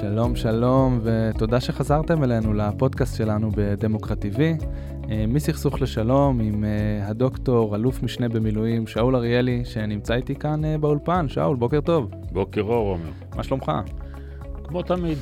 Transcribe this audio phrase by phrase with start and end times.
[0.00, 4.38] שלום, שלום, ותודה שחזרתם אלינו לפודקאסט שלנו בדמוקרט TV,
[5.10, 10.78] אה, מסכסוך לשלום עם אה, הדוקטור, אלוף משנה במילואים, שאול אריאלי, שנמצא איתי כאן אה,
[10.78, 11.28] באולפן.
[11.28, 12.10] שאול, בוקר טוב.
[12.32, 13.10] בוקר אור, עומר.
[13.36, 13.72] מה שלומך?
[14.64, 15.18] כמו תמיד.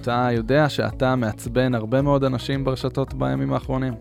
[0.00, 3.92] אתה יודע שאתה מעצבן הרבה מאוד אנשים ברשתות בימים האחרונים.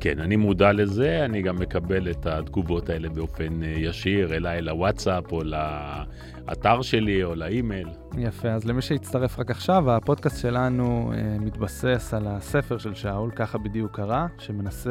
[0.00, 5.42] כן, אני מודע לזה, אני גם מקבל את התגובות האלה באופן ישיר אליי לוואטסאפ או
[5.44, 7.88] לאתר שלי או לאימייל.
[8.18, 13.58] יפה, אז למי שהצטרף רק עכשיו, הפודקאסט שלנו אה, מתבסס על הספר של שאול, ככה
[13.58, 14.90] בדיוק קרה, שמנסה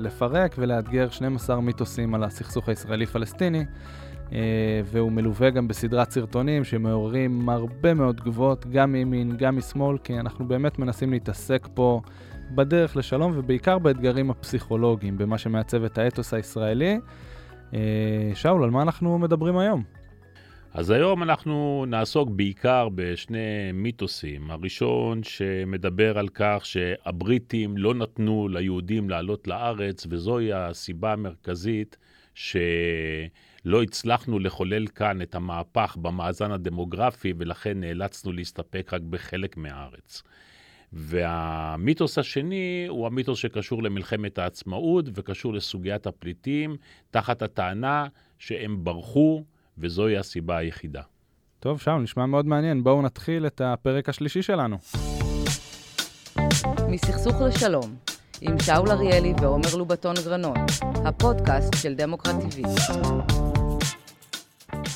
[0.00, 3.64] לפרק ולאתגר 12 מיתוסים על הסכסוך הישראלי-פלסטיני,
[4.32, 4.38] אה,
[4.84, 10.48] והוא מלווה גם בסדרת סרטונים שמעוררים הרבה מאוד תגובות, גם מימין, גם משמאל, כי אנחנו
[10.48, 12.00] באמת מנסים להתעסק פה
[12.50, 16.98] בדרך לשלום, ובעיקר באתגרים הפסיכולוגיים, במה שמעצב את האתוס הישראלי.
[17.74, 19.82] אה, שאול, על מה אנחנו מדברים היום?
[20.74, 24.50] אז היום אנחנו נעסוק בעיקר בשני מיתוסים.
[24.50, 31.96] הראשון שמדבר על כך שהבריטים לא נתנו ליהודים לעלות לארץ, וזוהי הסיבה המרכזית
[32.34, 40.22] שלא הצלחנו לחולל כאן את המהפך במאזן הדמוגרפי, ולכן נאלצנו להסתפק רק בחלק מהארץ.
[40.92, 46.76] והמיתוס השני הוא המיתוס שקשור למלחמת העצמאות וקשור לסוגיית הפליטים,
[47.10, 48.06] תחת הטענה
[48.38, 49.44] שהם ברחו
[49.78, 51.02] וזוהי הסיבה היחידה.
[51.60, 52.84] טוב, שאול, נשמע מאוד מעניין.
[52.84, 54.76] בואו נתחיל את הפרק השלישי שלנו.
[56.88, 57.96] מסכסוך לשלום,
[58.40, 60.56] עם שאול אריאלי ועומר לובטון גרנון,
[61.04, 63.57] הפודקאסט של דמוקרט TV.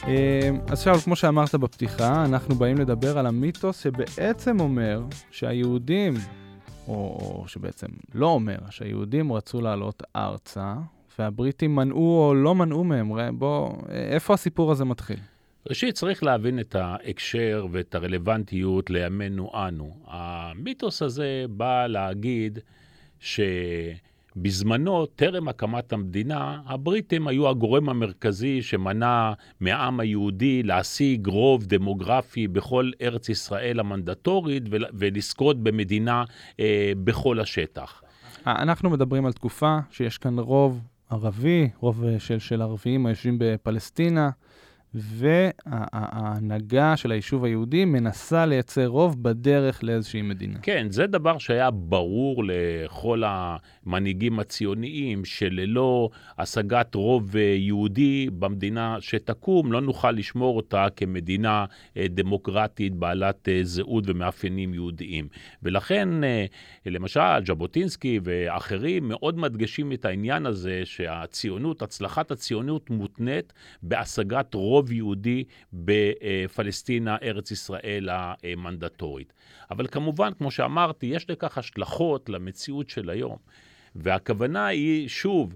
[0.06, 6.14] אמ, אז שאול, כמו שאמרת בפתיחה, אנחנו באים לדבר על המיתוס שבעצם אומר שהיהודים,
[6.88, 10.74] או שבעצם לא אומר, שהיהודים רצו לעלות ארצה,
[11.18, 13.38] והבריטים מנעו או לא מנעו מהם.
[13.38, 15.18] בוא, איפה הסיפור הזה מתחיל?
[15.68, 19.96] ראשית, צריך להבין את ההקשר ואת הרלוונטיות לימינו אנו.
[20.06, 22.58] המיתוס הזה בא להגיד
[24.34, 32.90] שבזמנו, טרם הקמת המדינה, הבריטים היו הגורם המרכזי שמנע מהעם היהודי להשיג רוב דמוגרפי בכל
[33.02, 36.24] ארץ ישראל המנדטורית ולזכות במדינה
[36.60, 38.02] אה, בכל השטח.
[38.46, 44.30] אנחנו מדברים על תקופה שיש כאן רוב ערבי, רוב אה, של, של ערבים היושבים בפלסטינה,
[44.94, 50.58] וההנהגה של היישוב היהודי מנסה לייצר רוב בדרך לאיזושהי מדינה.
[50.62, 59.72] כן, זה דבר שהיה ברור לכל המנהיגים הציוניים, שללא השגת רוב אה, יהודי במדינה שתקום,
[59.72, 61.64] לא נוכל לשמור אותה כמדינה
[61.96, 65.28] אה, דמוקרטית בעלת זהות ומאפיינים יהודיים.
[65.62, 66.08] ולכן,
[66.86, 73.52] למשל, ז'בוטינסקי ואחרים מאוד מדגישים את העניין הזה שהציונות, הצלחת הציונות מותנית
[73.82, 79.32] בהשגת רוב רוב יהודי בפלסטינה, ארץ ישראל המנדטורית.
[79.70, 83.36] אבל כמובן, כמו שאמרתי, יש לכך השלכות למציאות של היום.
[83.94, 85.54] והכוונה היא, שוב,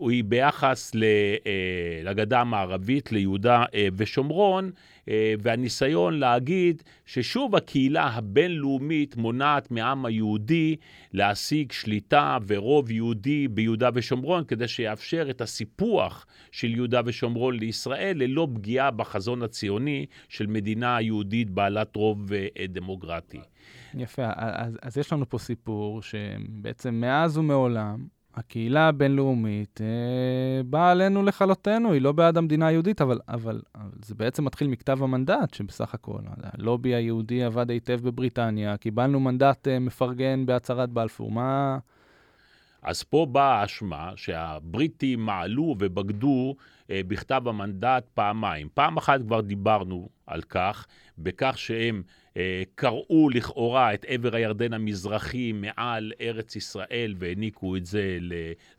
[0.00, 4.70] היא ביחס אה, לגדה המערבית, ליהודה אה, ושומרון,
[5.08, 10.76] אה, והניסיון להגיד ששוב הקהילה הבינלאומית מונעת מהעם היהודי
[11.12, 18.48] להשיג שליטה ורוב יהודי ביהודה ושומרון, כדי שיאפשר את הסיפוח של יהודה ושומרון לישראל, ללא
[18.54, 22.30] פגיעה בחזון הציוני של מדינה יהודית בעלת רוב
[22.68, 23.40] דמוקרטי.
[23.94, 31.22] יפה, אז, אז יש לנו פה סיפור שבעצם מאז ומעולם הקהילה הבינלאומית אה, באה עלינו
[31.22, 35.94] לכלותנו, היא לא בעד המדינה היהודית, אבל, אבל, אבל זה בעצם מתחיל מכתב המנדט, שבסך
[35.94, 41.78] הכל הלובי היהודי עבד היטב בבריטניה, קיבלנו מנדט אה, מפרגן בהצהרת בלפור, מה...
[42.82, 46.54] אז פה באה האשמה שהבריטים מעלו ובגדו
[46.90, 48.68] אה, בכתב המנדט פעמיים.
[48.74, 50.86] פעם אחת כבר דיברנו על כך,
[51.18, 52.02] בכך שהם
[52.36, 58.18] אה, קראו לכאורה את עבר הירדן המזרחי מעל ארץ ישראל והעניקו את זה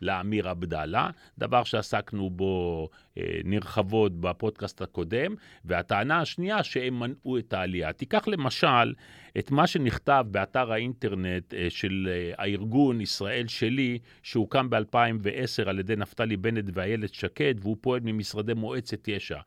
[0.02, 7.94] לאמיר עבדאללה, דבר שעסקנו בו אה, נרחבות בפודקאסט הקודם, והטענה השנייה שהם מנעו את העלייה.
[7.94, 8.94] תיקח למשל
[9.38, 16.38] את מה שנכתב באתר האינטרנט אה, של הארגון ישראל שלי, שהוקם ב-2010 על ידי נפתלי
[16.38, 19.40] בנט ואיילת שקד, והוא פועל ממשרדי מועצת יש"ע.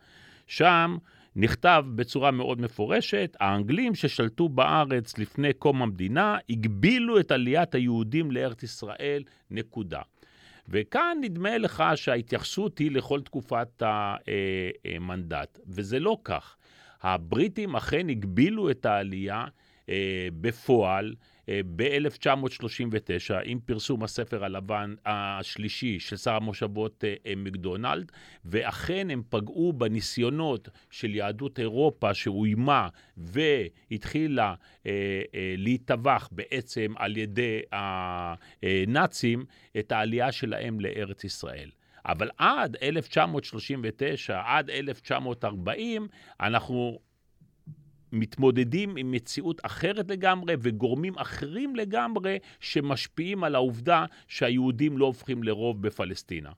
[0.46, 0.96] שם
[1.36, 8.62] נכתב בצורה מאוד מפורשת, האנגלים ששלטו בארץ לפני קום המדינה הגבילו את עליית היהודים לארץ
[8.62, 10.00] ישראל, נקודה.
[10.68, 16.56] וכאן נדמה לך שההתייחסות היא לכל תקופת המנדט, וזה לא כך.
[17.02, 19.44] הבריטים אכן הגבילו את העלייה
[19.88, 21.14] אה, בפועל,
[21.76, 27.04] ב-1939, עם פרסום הספר הלבן השלישי של שר המושבות
[27.36, 28.12] מקדונלד,
[28.44, 34.54] ואכן הם פגעו בניסיונות של יהדות אירופה שאוימה והתחילה
[35.56, 39.44] להיטבח בעצם על ידי הנאצים,
[39.78, 41.70] את העלייה שלהם לארץ ישראל.
[42.06, 46.08] אבל עד 1939, עד 1940,
[46.40, 46.98] אנחנו
[48.12, 55.82] מתמודדים עם מציאות אחרת לגמרי וגורמים אחרים לגמרי שמשפיעים על העובדה שהיהודים לא הופכים לרוב
[55.82, 56.50] בפלסטינה.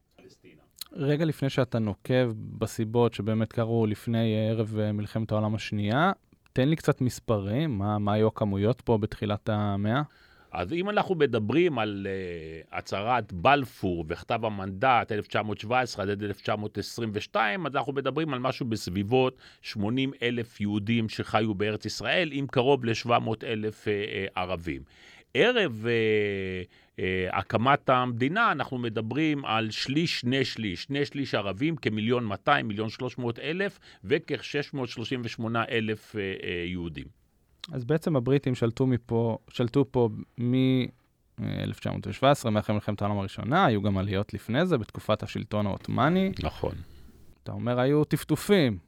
[0.92, 6.12] רגע לפני שאתה נוקב בסיבות שבאמת קרו לפני ערב מלחמת העולם השנייה,
[6.52, 10.02] תן לי קצת מספרים, מה, מה היו הכמויות פה בתחילת המאה?
[10.52, 17.92] אז אם אנחנו מדברים על uh, הצהרת בלפור וכתב המנדט 1917 עד 1922, אז אנחנו
[17.92, 23.86] מדברים על משהו בסביבות 80 אלף יהודים שחיו בארץ ישראל, עם קרוב ל-700 אלף uh,
[23.86, 24.82] uh, ערבים.
[25.34, 27.00] ערב uh, uh,
[27.32, 33.38] הקמת המדינה, אנחנו מדברים על שליש, שני שליש, שני שליש ערבים, כמיליון 200, מיליון 300
[33.38, 37.21] אלף, וכ-638 אלף uh, uh, יהודים.
[37.72, 44.34] אז בעצם הבריטים שלטו מפה, שלטו פה מ-1917, מאחרי מלחמת העולם הראשונה, היו גם עליות
[44.34, 46.32] לפני זה, בתקופת השלטון העות'מאני.
[46.42, 46.74] נכון.
[47.42, 48.78] אתה אומר, היו טפטופים,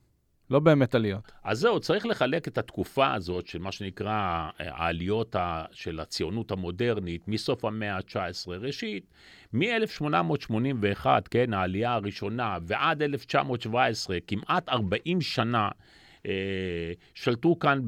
[0.51, 1.33] לא באמת עליות.
[1.45, 5.37] אז זהו, צריך לחלק את התקופה הזאת של מה שנקרא אה, העליות
[5.73, 8.49] של הציונות המודרנית מסוף המאה ה-19.
[8.49, 9.05] ראשית,
[9.53, 15.69] מ-1881, כן, העלייה הראשונה, ועד 1917, כמעט 40 שנה,
[17.15, 17.81] שלטו כאן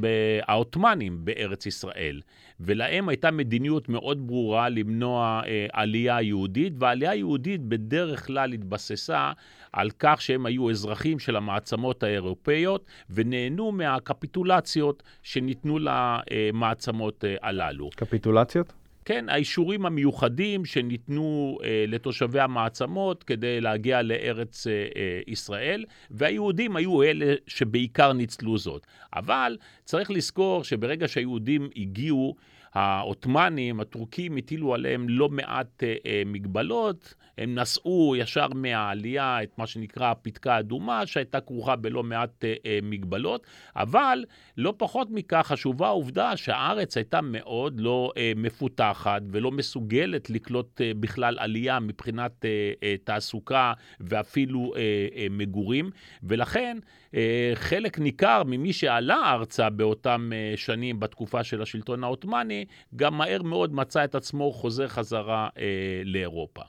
[0.46, 2.20] העות'מאנים בארץ ישראל,
[2.60, 9.32] ולהם הייתה מדיניות מאוד ברורה למנוע אה, עלייה יהודית, והעלייה היהודית בדרך כלל התבססה
[9.72, 17.90] על כך שהם היו אזרחים של המעצמות האירופאיות, ונהנו מהקפיטולציות שניתנו למעצמות אה, הללו.
[17.96, 18.72] קפיטולציות?
[19.06, 27.02] כן, האישורים המיוחדים שניתנו אה, לתושבי המעצמות כדי להגיע לארץ אה, אה, ישראל, והיהודים היו
[27.02, 28.86] אלה שבעיקר ניצלו זאת.
[29.14, 32.34] אבל צריך לזכור שברגע שהיהודים הגיעו,
[32.76, 37.14] העות'מאנים, הטורקים, הטילו עליהם לא מעט אה, אה, מגבלות.
[37.38, 42.78] הם נסעו ישר מהעלייה את מה שנקרא הפתקה האדומה, שהייתה כרוכה בלא מעט אה, אה,
[42.82, 43.46] מגבלות,
[43.76, 44.24] אבל
[44.56, 50.92] לא פחות מכך חשובה העובדה שהארץ הייתה מאוד לא אה, מפותחת ולא מסוגלת לקלוט אה,
[51.00, 54.80] בכלל עלייה מבחינת אה, אה, תעסוקה ואפילו אה,
[55.16, 55.90] אה, מגורים,
[56.22, 56.78] ולכן
[57.14, 62.64] אה, חלק ניכר ממי שעלה ארצה באותם אה, שנים בתקופה של השלטון העות'מאני,
[62.96, 66.62] גם מהר מאוד מצא את עצמו חוזר חזרה אה, לאירופה.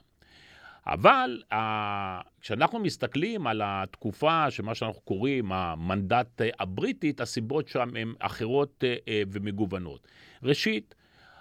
[0.86, 1.42] אבל
[2.40, 8.84] כשאנחנו מסתכלים על התקופה שמה שאנחנו קוראים המנדט הבריטית, הסיבות שם הן אחרות
[9.32, 10.08] ומגוונות.
[10.42, 10.94] ראשית,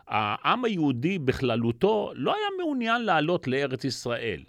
[0.07, 4.44] העם היהודי בכללותו לא היה מעוניין לעלות לארץ ישראל.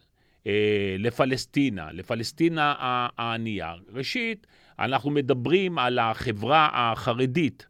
[0.46, 3.75] אה, לפלסטינה, לפלסטינה הענייה.
[3.93, 4.46] ראשית,
[4.78, 7.66] אנחנו מדברים על החברה החרדית.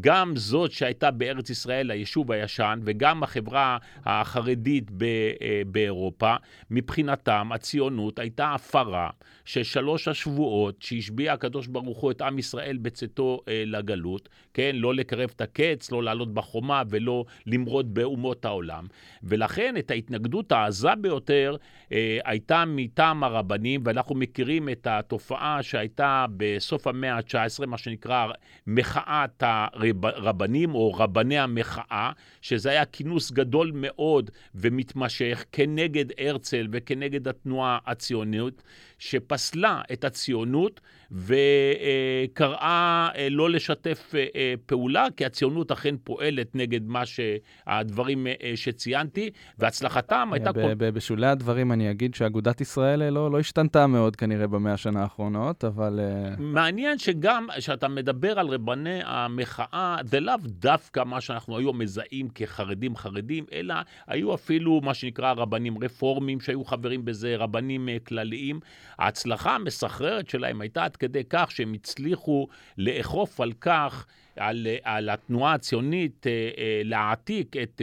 [0.00, 6.34] גם זאת שהייתה בארץ ישראל, היישוב הישן, וגם החברה החרדית אה, באירופה,
[6.70, 9.10] מבחינתם הציונות הייתה הפרה
[9.44, 14.70] של שלוש השבועות שהשביע הקדוש ברוך הוא את עם ישראל בצאתו אה, לגלות, כן?
[14.74, 18.86] לא לקרב את הקץ, לא לעלות בחומה ולא למרוד באומות העולם.
[19.22, 21.56] ולכן את ההתנגדות העזה ביותר
[21.92, 28.26] אה, הייתה מטעם הרבנים, ואנחנו מכירים את התופעה שהייתה בסוף המאה ה-19, מה שנקרא
[28.66, 37.78] מחאת הרבנים או רבני המחאה, שזה היה כינוס גדול מאוד ומתמשך כנגד הרצל וכנגד התנועה
[37.86, 38.62] הציונית,
[39.02, 40.80] שפסלה את הציונות
[41.12, 49.30] וקראה אה, לא לשתף אה, אה, פעולה, כי הציונות אכן פועלת נגד מה שהדברים שציינתי,
[49.58, 50.50] והצלחתם הייתה...
[50.78, 56.00] בשולי הדברים אני אגיד שאגודת ישראל לא, לא השתנתה מאוד כנראה במאה השנה האחרונות, אבל...
[56.38, 62.96] מעניין שגם כשאתה מדבר על רבני המחאה, זה לאו דווקא מה שאנחנו היום מזהים כחרדים
[62.96, 63.74] חרדים, אלא
[64.06, 68.60] היו אפילו מה שנקרא רבנים רפורמים שהיו חברים בזה, רבנים כלליים.
[69.02, 74.06] ההצלחה המסחררת שלהם הייתה עד כדי כך שהם הצליחו לאכוף על כך,
[74.36, 77.80] על, על התנועה הציונית אה, אה, להעתיק את,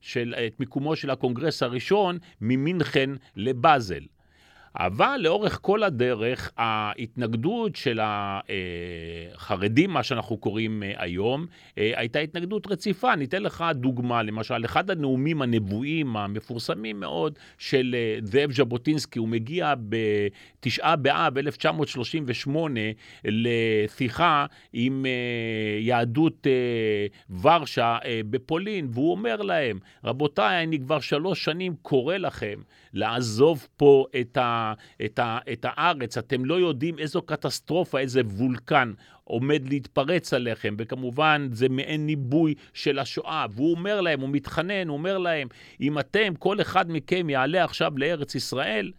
[0.00, 4.02] של, את מיקומו של הקונגרס הראשון ממינכן לבאזל.
[4.76, 11.46] אבל לאורך כל הדרך, ההתנגדות של החרדים, מה שאנחנו קוראים אה, היום,
[11.78, 13.12] אה, הייתה התנגדות רציפה.
[13.12, 19.28] אני אתן לך דוגמה, למשל, אחד הנאומים הנבואים המפורסמים מאוד של אה, זאב ז'בוטינסקי, הוא
[19.28, 22.80] מגיע בתשעה באב 1938
[23.24, 25.06] לשיחה עם
[25.80, 26.46] יהדות
[27.42, 27.98] ורשה
[28.30, 32.60] בפולין, והוא אומר להם, רבותיי, אני כבר שלוש שנים קורא לכם
[32.92, 34.72] לעזוב פה את, ה,
[35.04, 36.18] את, ה, את הארץ.
[36.18, 38.92] אתם לא יודעים איזו קטסטרופה, איזה וולקן
[39.24, 43.46] עומד להתפרץ עליכם, וכמובן זה מעין ניבוי של השואה.
[43.50, 45.48] והוא אומר להם, הוא מתחנן, הוא אומר להם,
[45.80, 48.92] אם אתם, כל אחד מכם יעלה עכשיו לארץ ישראל,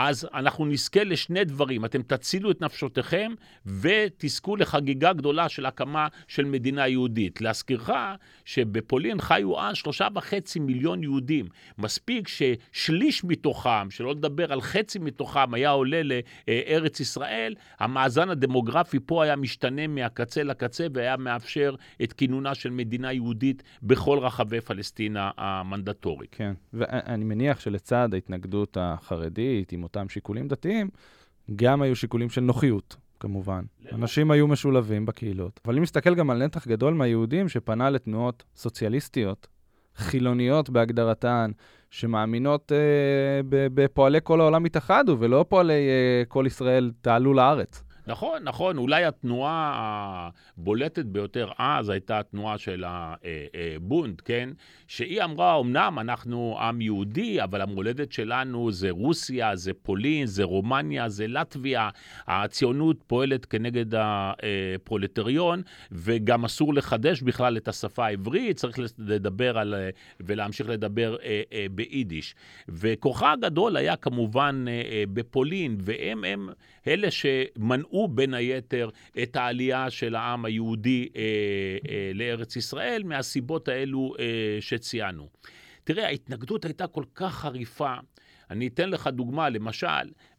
[0.00, 1.84] אז אנחנו נזכה לשני דברים.
[1.84, 3.32] אתם תצילו את נפשותיכם
[3.66, 7.40] ותזכו לחגיגה גדולה של הקמה של מדינה יהודית.
[7.40, 7.90] להזכירך
[8.44, 11.46] שבפולין חיו אז שלושה וחצי מיליון יהודים.
[11.78, 19.24] מספיק ששליש מתוכם, שלא לדבר על חצי מתוכם, היה עולה לארץ ישראל, המאזן הדמוגרפי פה
[19.24, 26.34] היה משתנה מהקצה לקצה והיה מאפשר את כינונה של מדינה יהודית בכל רחבי פלסטינה המנדטורית.
[26.34, 30.88] כן, ואני מניח שלצד ההתנגדות החרדית, עם אותם שיקולים דתיים,
[31.56, 33.64] גם היו שיקולים של נוחיות, כמובן.
[33.92, 35.60] אנשים היו משולבים בקהילות.
[35.64, 39.46] אבל אם נסתכל גם על נתח גדול מהיהודים שפנה לתנועות סוציאליסטיות,
[39.96, 41.50] חילוניות בהגדרתן,
[41.90, 47.82] שמאמינות אה, בפועלי כל העולם התאחדו, ולא פועלי אה, כל ישראל תעלו לארץ.
[48.08, 54.50] נכון, נכון, אולי התנועה הבולטת ביותר אז הייתה התנועה של הבונד, כן?
[54.86, 61.08] שהיא אמרה, אמנם אנחנו עם יהודי, אבל המולדת שלנו זה רוסיה, זה פולין, זה רומניה,
[61.08, 61.88] זה לטביה.
[62.26, 65.62] הציונות פועלת כנגד הפרולטריון,
[65.92, 69.74] וגם אסור לחדש בכלל את השפה העברית, צריך לדבר על,
[70.20, 72.34] ולהמשיך לדבר אה, אה, ביידיש.
[72.68, 76.48] וכוחה הגדול היה כמובן אה, בפולין, והם הם
[76.86, 78.90] אלה שמנעו בין היתר
[79.22, 81.22] את העלייה של העם היהודי אה,
[81.88, 84.24] אה, לארץ ישראל, מהסיבות האלו אה,
[84.60, 85.28] שציינו.
[85.84, 87.94] תראה, ההתנגדות הייתה כל כך חריפה.
[88.50, 89.86] אני אתן לך דוגמה, למשל,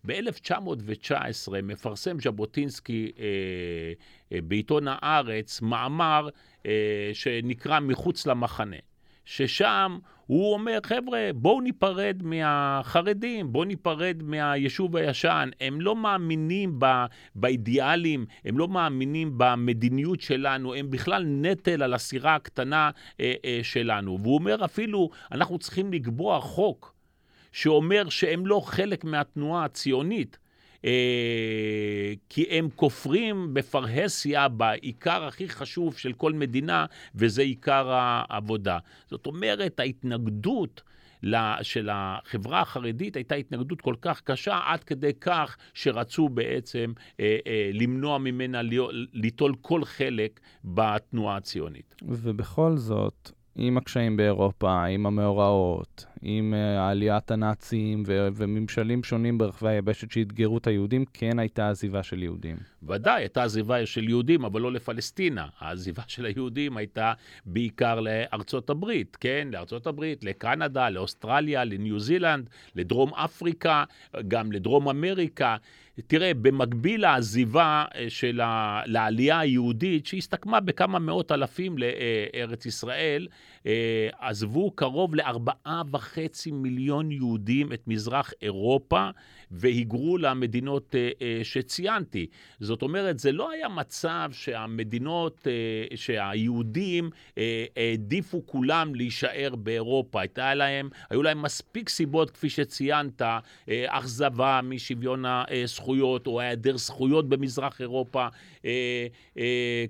[0.06, 3.25] ב-1919 מפרסם ז'בוטינסקי אה,
[4.32, 6.30] אה, בעיתון הארץ מאמר
[6.66, 8.78] אה, שנקרא מחוץ למחנה.
[9.25, 10.00] ששם
[10.30, 15.50] הוא אומר, חבר'ה, בואו ניפרד מהחרדים, בואו ניפרד מהיישוב הישן.
[15.62, 16.86] הם לא מאמינים ב,
[17.36, 24.20] באידיאלים, הם לא מאמינים במדיניות שלנו, הם בכלל נטל על הסירה הקטנה אה, אה, שלנו.
[24.22, 26.96] והוא אומר אפילו, אנחנו צריכים לקבוע חוק
[27.52, 30.38] שאומר שהם לא חלק מהתנועה הציונית.
[30.86, 38.78] אה, כי הם כופרים בפרהסיה, בעיקר הכי חשוב של כל מדינה, וזה עיקר העבודה.
[39.10, 40.82] זאת אומרת, ההתנגדות
[41.62, 47.70] של החברה החרדית הייתה התנגדות כל כך קשה, עד כדי כך שרצו בעצם אה, אה,
[47.74, 48.62] למנוע ממנה
[49.14, 51.96] ליטול כל חלק בתנועה הציונית.
[52.02, 59.70] ובכל זאת, עם הקשיים באירופה, עם המאורעות, עם uh, עליית הנאצים ו- וממשלים שונים ברחבי
[59.70, 62.58] היבשת שאתגרו את היהודים, כן הייתה עזיבה של יהודים.
[62.84, 65.48] ודאי, הייתה עזיבה של יהודים, אבל לא לפלסטינה.
[65.60, 67.14] העזיבה של היהודים הייתה
[67.46, 69.48] בעיקר לארצות הברית, כן?
[69.52, 73.84] לארצות הברית, לקנדה, לאוסטרליה, לניו זילנד, לדרום אפריקה,
[74.28, 75.58] גם לדרום אמריקה.
[76.08, 78.82] תראה, במקביל לעזיבה אה, של ה...
[78.86, 83.38] לעלייה היהודית, שהסתכמה בכמה מאות אלפים לארץ ישראל, אה,
[84.20, 89.10] עזבו קרוב לארבעה וחצי מיליון יהודים את מזרח אירופה
[89.51, 92.27] והיגרו למדינות אה, אה, שציינתי.
[92.60, 95.48] זאת אומרת, זה לא היה מצב שהמדינות,
[95.96, 97.10] שהיהודים
[97.75, 100.22] העדיפו כולם להישאר באירופה.
[100.22, 103.22] הייתה להם, היו להם מספיק סיבות, כפי שציינת,
[103.88, 108.27] אכזבה משוויון הזכויות או היעדר זכויות במזרח אירופה,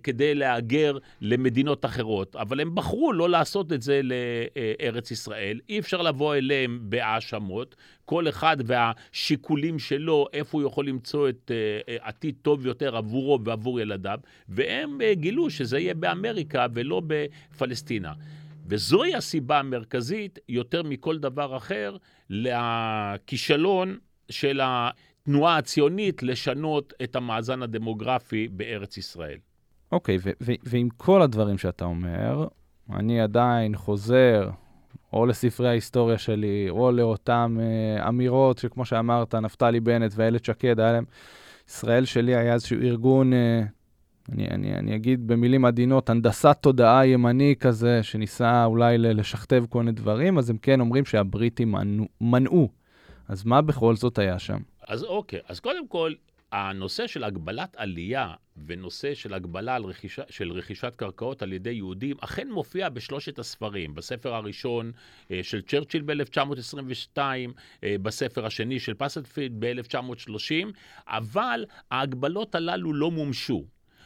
[0.03, 2.35] כדי להגר למדינות אחרות.
[2.35, 5.59] אבל הם בחרו לא לעשות את זה לארץ ישראל.
[5.69, 7.75] אי אפשר לבוא אליהם בהאשמות.
[8.09, 13.79] כל אחד והשיקולים שלו, איפה הוא יכול למצוא את uh, עתיד טוב יותר עבורו ועבור
[13.79, 18.13] ילדיו, והם uh, גילו שזה יהיה באמריקה ולא בפלסטינה.
[18.65, 21.97] וזוהי הסיבה המרכזית, יותר מכל דבר אחר,
[22.29, 23.97] לכישלון
[24.29, 29.37] של התנועה הציונית לשנות את המאזן הדמוגרפי בארץ ישראל.
[29.91, 32.47] אוקיי, okay, ועם כל הדברים שאתה אומר,
[32.89, 34.49] אני עדיין חוזר
[35.13, 40.91] או לספרי ההיסטוריה שלי, או לאותן אה, אמירות שכמו שאמרת, נפתלי בנט ואיילת שקד, היה
[40.91, 41.05] להם,
[41.69, 43.63] ישראל שלי היה איזשהו ארגון, אה,
[44.31, 49.91] אני, אני, אני אגיד במילים עדינות, הנדסת תודעה ימני כזה, שניסה אולי לשכתב כל מיני
[49.91, 51.75] דברים, אז הם כן אומרים שהבריטים
[52.21, 52.69] מנעו.
[53.27, 54.57] אז מה בכל זאת היה שם?
[54.87, 56.13] אז אוקיי, אז קודם כל,
[56.51, 58.33] הנושא של הגבלת עלייה
[58.67, 63.95] ונושא של הגבלה על רכישה, של רכישת קרקעות על ידי יהודים אכן מופיע בשלושת הספרים.
[63.95, 64.91] בספר הראשון
[65.31, 67.17] אה, של צ'רצ'יל ב-1922,
[67.83, 70.67] אה, בספר השני של פסלפילד ב-1930,
[71.07, 73.63] אבל ההגבלות הללו לא מומשו.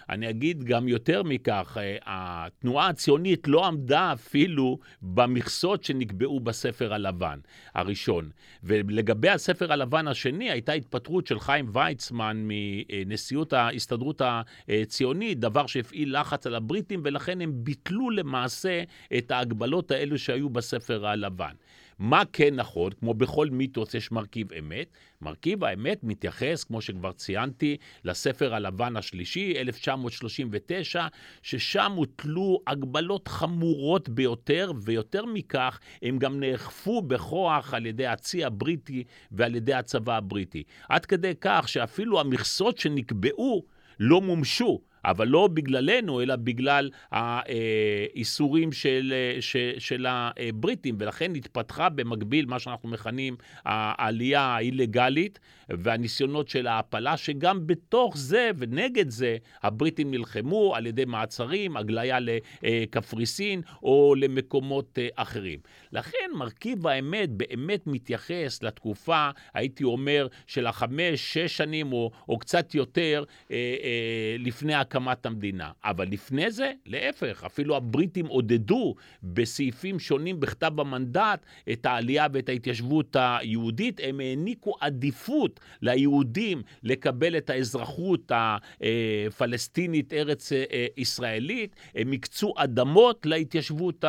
[0.10, 7.40] אני אגיד גם יותר מכך, אה, התנועה הציונית לא עמדה אפילו במכסות שנקבעו בספר הלבן
[7.76, 8.30] הראשון.
[8.64, 14.22] ולגבי הספר הלבן השני, הייתה התפטרות של חיים ויצמן מנשיאות ההסתדרות
[14.70, 18.84] הציונית, דבר שהפעיל לחץ על הבריטים, ולכן הם ביטלו למעשה
[19.18, 21.54] את ההגבלות האלו שהיו בספר הלבן.
[22.00, 22.92] מה כן נכון?
[22.92, 24.88] כמו בכל מיתוס יש מרכיב אמת.
[25.22, 31.08] מרכיב האמת מתייחס, כמו שכבר ציינתי, לספר הלבן השלישי, 1939,
[31.42, 39.04] ששם הוטלו הגבלות חמורות ביותר, ויותר מכך, הם גם נאכפו בכוח על ידי הצי הבריטי
[39.32, 40.64] ועל ידי הצבא הבריטי.
[40.90, 43.66] עד כדי כך שאפילו המכסות שנקבעו
[44.00, 44.82] לא מומשו.
[45.06, 52.90] אבל לא בגללנו, אלא בגלל האיסורים של, של, של הבריטים, ולכן התפתחה במקביל מה שאנחנו
[52.90, 61.06] מכנים העלייה האילגלית והניסיונות של ההעפלה, שגם בתוך זה ונגד זה הבריטים נלחמו על ידי
[61.06, 62.18] מעצרים, הגליה
[62.64, 65.60] לקפריסין או למקומות אחרים.
[65.92, 72.76] לכן מרכיב האמת באמת מתייחס לתקופה, הייתי אומר, של החמש, שש שנים או, או קצת
[72.76, 75.72] יותר אה, אה, לפני הקמת המדינה.
[75.84, 83.16] אבל לפני זה, להפך, אפילו הבריטים עודדו בסעיפים שונים בכתב המנדט את העלייה ואת ההתיישבות
[83.20, 84.02] היהודית.
[84.04, 90.52] הם העניקו עדיפות ליהודים לקבל את האזרחות הפלסטינית ארץ
[90.98, 91.76] ישראלית.
[91.96, 94.06] הם הקצו אדמות להתיישבות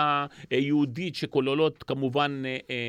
[0.51, 2.43] היהודית שכוללות כמובן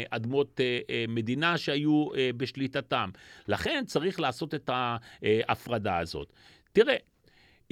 [0.10, 0.60] אדמות
[1.08, 3.10] מדינה שהיו בשליטתם.
[3.48, 6.34] לכן צריך לעשות את ההפרדה הזאת.
[6.74, 6.96] תראה,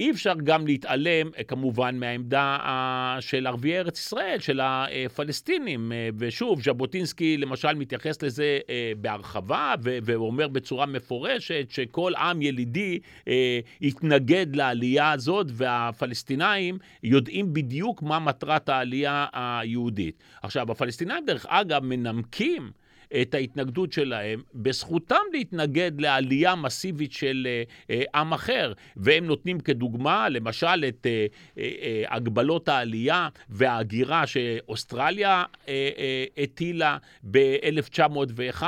[0.00, 2.58] אי אפשר גם להתעלם כמובן מהעמדה
[3.20, 5.92] של ערביי ארץ ישראל, של הפלסטינים.
[6.18, 8.58] ושוב, ז'בוטינסקי למשל מתייחס לזה
[8.96, 12.98] בהרחבה, ואומר בצורה מפורשת שכל עם ילידי
[13.80, 20.18] יתנגד לעלייה הזאת, והפלסטינאים יודעים בדיוק מה מטרת העלייה היהודית.
[20.42, 22.70] עכשיו, הפלסטינאים, דרך אגב, מנמקים
[23.22, 27.48] את ההתנגדות שלהם בזכותם להתנגד לעלייה מסיבית של
[27.90, 28.72] אה, עם אחר.
[28.96, 31.26] והם נותנים כדוגמה, למשל, את אה,
[31.58, 35.44] אה, הגבלות העלייה וההגירה שאוסטרליה
[36.38, 36.96] הטילה
[37.30, 38.62] ב-1901,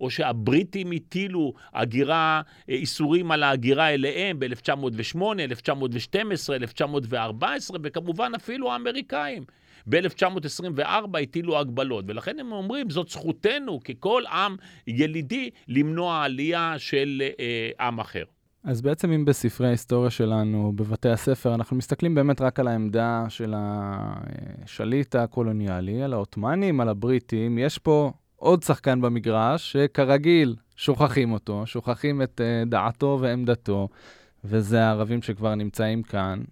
[0.00, 9.44] או שהבריטים הטילו הגירה, איסורים על ההגירה אליהם ב-1908, 1912, 1914, וכמובן אפילו האמריקאים.
[9.86, 17.86] ב-1924 הטילו הגבלות, ולכן הם אומרים, זאת זכותנו ככל עם ילידי למנוע עלייה של אה,
[17.86, 18.24] עם אחר.
[18.64, 23.54] אז בעצם אם בספרי ההיסטוריה שלנו, בבתי הספר, אנחנו מסתכלים באמת רק על העמדה של
[23.56, 32.22] השליט הקולוניאלי, על העות'מאנים, על הבריטים, יש פה עוד שחקן במגרש, שכרגיל שוכחים אותו, שוכחים
[32.22, 33.88] את אה, דעתו ועמדתו,
[34.44, 36.42] וזה הערבים שכבר נמצאים כאן,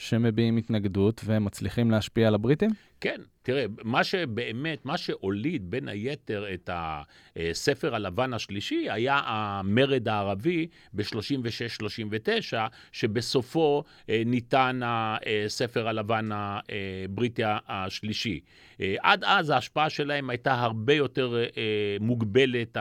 [0.00, 2.70] שמביעים התנגדות והם מצליחים להשפיע על הבריטים?
[3.00, 10.66] כן, תראה, מה שבאמת, מה שהוליד בין היתר את הספר הלבן השלישי היה המרד הערבי
[10.92, 12.54] ב-36-39,
[12.92, 18.40] שבסופו אה, ניתן הספר הלבן הבריטי השלישי.
[18.80, 21.62] אה, עד אז ההשפעה שלהם הייתה הרבה יותר אה,
[22.00, 22.76] מוגבלת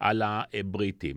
[0.00, 1.16] על הבריטים.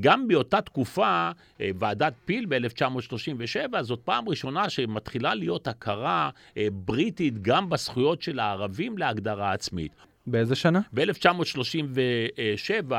[0.00, 6.30] גם באותה תקופה, ועדת פיל ב-1937, זאת פעם ראשונה שמתחילה להיות הכרה
[6.72, 9.92] בריטית גם בזכויות של הערבים להגדרה עצמית.
[10.26, 10.80] באיזה שנה?
[10.94, 12.92] ב-1937,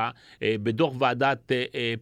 [0.43, 1.52] בדוח ועדת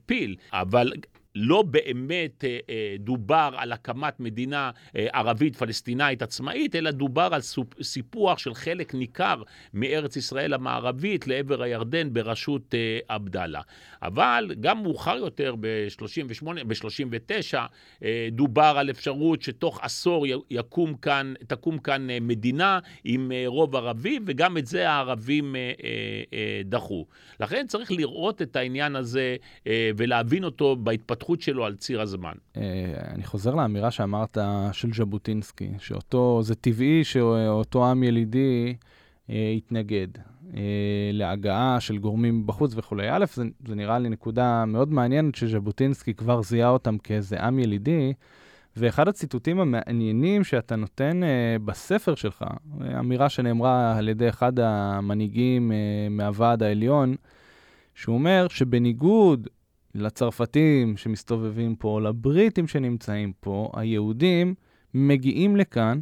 [0.06, 0.36] פיל.
[0.54, 0.92] אבל
[1.40, 7.42] לא באמת אה, אה, דובר על הקמת מדינה אה, ערבית פלסטינאית עצמאית, אלא דובר על
[7.82, 12.76] סיפוח של חלק ניכר מארץ ישראל המערבית לעבר הירדן בראשות
[13.08, 13.62] עבדאללה.
[14.02, 17.58] אבל גם מאוחר יותר, ב-38, ב-39,
[18.04, 24.58] אה, דובר על אפשרות שתוך עשור יקום כאן, תקום כאן מדינה עם רוב ערבי, וגם
[24.58, 25.56] את זה הערבים
[26.66, 27.06] דחו.
[27.40, 29.36] לכן צריך לראות את העניין הזה
[29.98, 31.27] ולהבין אותו בהתפתחות.
[31.28, 32.34] ההתפתחות שלו על ציר הזמן.
[32.58, 32.62] אה,
[33.14, 34.38] אני חוזר לאמירה שאמרת
[34.72, 38.76] של ז'בוטינסקי, שאותו, זה טבעי שאותו עם ילידי
[39.30, 40.08] אה, יתנגד
[40.54, 40.62] אה,
[41.14, 43.12] להגעה של גורמים בחוץ וכולי.
[43.12, 48.14] א', זה, זה נראה לי נקודה מאוד מעניינת שז'בוטינסקי כבר זיהה אותם כאיזה עם ילידי.
[48.80, 52.46] ואחד הציטוטים המעניינים שאתה נותן uh, בספר שלך,
[53.00, 55.74] אמירה שנאמרה על ידי אחד המנהיגים uh,
[56.10, 57.16] מהוועד העליון,
[57.96, 59.48] שהוא אומר שבניגוד
[59.98, 64.54] לצרפתים שמסתובבים פה, לבריטים שנמצאים פה, היהודים
[64.94, 66.00] מגיעים לכאן,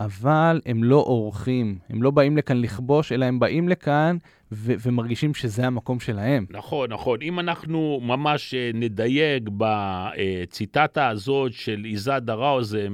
[0.00, 4.16] אבל הם לא אורחים, הם לא באים לכאן לכבוש, אלא הם באים לכאן
[4.52, 6.46] ו- ומרגישים שזה המקום שלהם.
[6.50, 7.18] נכון, נכון.
[7.22, 12.88] אם אנחנו ממש אה, נדייק בציטטה הזאת של איזד דראוזה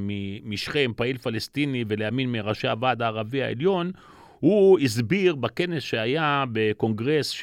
[0.45, 3.93] משכם, פעיל פלסטיני ולימין מראשי הוועד הערבי העליון,
[4.41, 7.35] הוא הסביר בכנס שהיה בקונגרס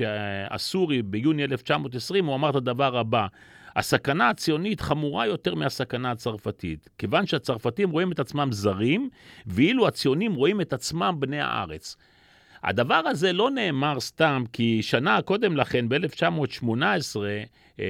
[0.50, 3.28] הסורי ביוני 1920, הוא אמר את הדבר הבא:
[3.76, 9.10] הסכנה הציונית חמורה יותר מהסכנה הצרפתית, כיוון שהצרפתים רואים את עצמם זרים,
[9.46, 11.96] ואילו הציונים רואים את עצמם בני הארץ.
[12.64, 16.74] הדבר הזה לא נאמר סתם, כי שנה קודם לכן, ב-1918,
[17.80, 17.86] אה,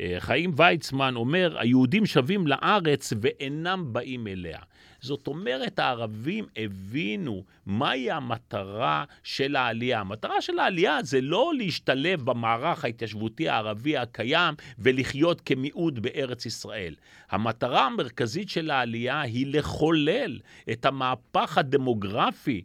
[0.00, 4.58] אה, חיים ויצמן אומר, היהודים שבים לארץ ואינם באים אליה.
[5.00, 10.00] זאת אומרת, הערבים הבינו מהי המטרה של העלייה.
[10.00, 16.94] המטרה של העלייה זה לא להשתלב במערך ההתיישבותי הערבי הקיים ולחיות כמיעוט בארץ ישראל.
[17.30, 20.38] המטרה המרכזית של העלייה היא לחולל
[20.72, 22.62] את המהפך הדמוגרפי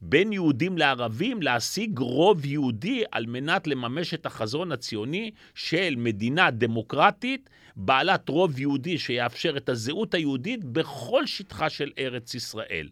[0.00, 7.50] בין יהודים לערבים, להשיג רוב יהודי על מנת לממש את החזון הציוני של מדינה דמוקרטית,
[7.76, 12.88] בעלת רוב יהודי שיאפשר את הזהות היהודית בכל שטחה של ארץ ישראל.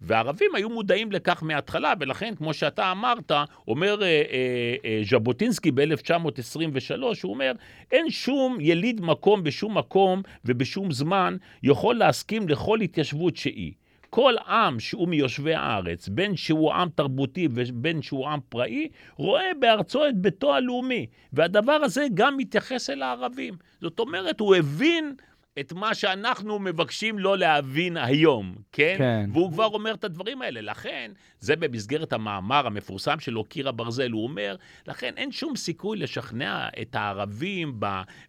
[0.00, 3.32] והערבים היו מודעים לכך מההתחלה, ולכן, כמו שאתה אמרת,
[3.68, 7.52] אומר אה, אה, אה, ז'בוטינסקי ב-1923, הוא אומר,
[7.92, 13.72] אין שום יליד מקום בשום מקום ובשום זמן יכול להסכים לכל התיישבות שהיא.
[14.10, 20.08] כל עם שהוא מיושבי הארץ, בין שהוא עם תרבותי ובין שהוא עם פראי, רואה בארצו
[20.08, 21.06] את ביתו הלאומי.
[21.32, 23.54] והדבר הזה גם מתייחס אל הערבים.
[23.80, 25.14] זאת אומרת, הוא הבין
[25.60, 28.94] את מה שאנחנו מבקשים לא להבין היום, כן?
[28.98, 29.30] כן.
[29.32, 30.60] והוא כבר אומר את הדברים האלה.
[30.60, 36.68] לכן, זה במסגרת המאמר המפורסם שלו, קיר הברזל, הוא אומר, לכן אין שום סיכוי לשכנע
[36.82, 37.80] את הערבים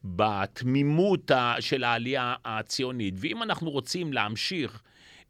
[0.04, 3.14] בתמימות של העלייה הציונית.
[3.18, 4.82] ואם אנחנו רוצים להמשיך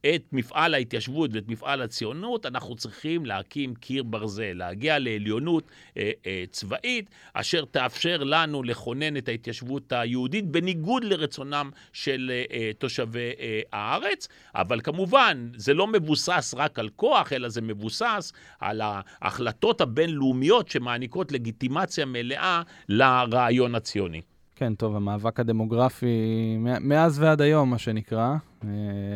[0.06, 5.64] את מפעל ההתיישבות ואת מפעל הציונות, אנחנו צריכים להקים קיר ברזל, להגיע לעליונות
[5.98, 12.72] אה, אה, צבאית, אשר תאפשר לנו לכונן את ההתיישבות היהודית בניגוד לרצונם של אה, אה,
[12.78, 18.82] תושבי אה, הארץ, אבל כמובן, זה לא מבוסס רק על כוח, אלא זה מבוסס על
[18.84, 24.22] ההחלטות הבינלאומיות שמעניקות לגיטימציה מלאה לרעיון הציוני.
[24.62, 28.70] כן, טוב, המאבק הדמוגרפי, מאז ועד היום, מה שנקרא, אה,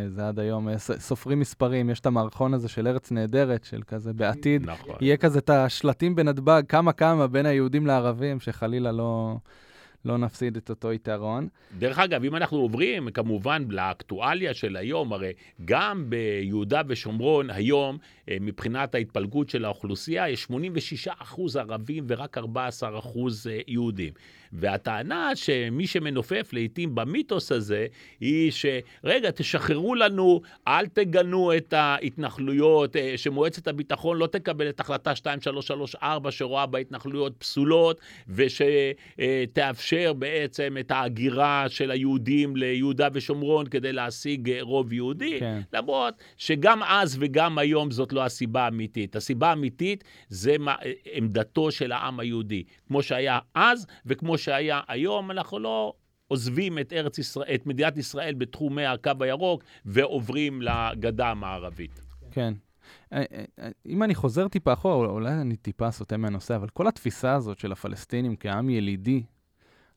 [0.07, 4.13] זה עד היום, אה, סופרים מספרים, יש את המערכון הזה של ארץ נהדרת, של כזה
[4.13, 4.95] בעתיד, נכון.
[5.01, 9.35] יהיה כזה את השלטים בנתב"ג, כמה כמה בין היהודים לערבים, שחלילה לא...
[10.05, 11.47] לא נפסיד את אותו יתרון.
[11.77, 15.31] דרך אגב, אם אנחנו עוברים כמובן לאקטואליה של היום, הרי
[15.65, 17.97] גם ביהודה ושומרון היום,
[18.29, 24.13] אה, מבחינת ההתפלגות של האוכלוסייה, יש 86 אחוז ערבים ורק 14 אחוז יהודים.
[24.59, 27.87] והטענה שמי שמנופף לעיתים במיתוס הזה,
[28.19, 35.09] היא שרגע, תשחררו לנו, אל תגנו את ההתנחלויות, אה, שמועצת הביטחון לא תקבל את החלטה
[35.09, 44.57] 2334 שרואה בהתנחלויות פסולות, ושתאפשר בעצם את ההגירה של היהודים ליהודה ושומרון כדי להשיג אה,
[44.61, 45.61] רוב יהודי, כן.
[45.73, 49.15] למרות שגם אז וגם היום זאת לא הסיבה האמיתית.
[49.15, 50.73] הסיבה האמיתית זה אה,
[51.13, 55.93] עמדתו של העם היהודי, כמו שהיה אז וכמו שהיה היום, אנחנו לא
[56.27, 62.01] עוזבים את ארץ ישראל, את מדינת ישראל בתחומי הקו הירוק ועוברים לגדה המערבית.
[62.31, 62.53] כן.
[63.13, 66.87] אה, אה, אה, אם אני חוזר טיפה אחורה, אולי אני טיפה סוטה מהנושא, אבל כל
[66.87, 69.23] התפיסה הזאת של הפלסטינים כעם ילידי,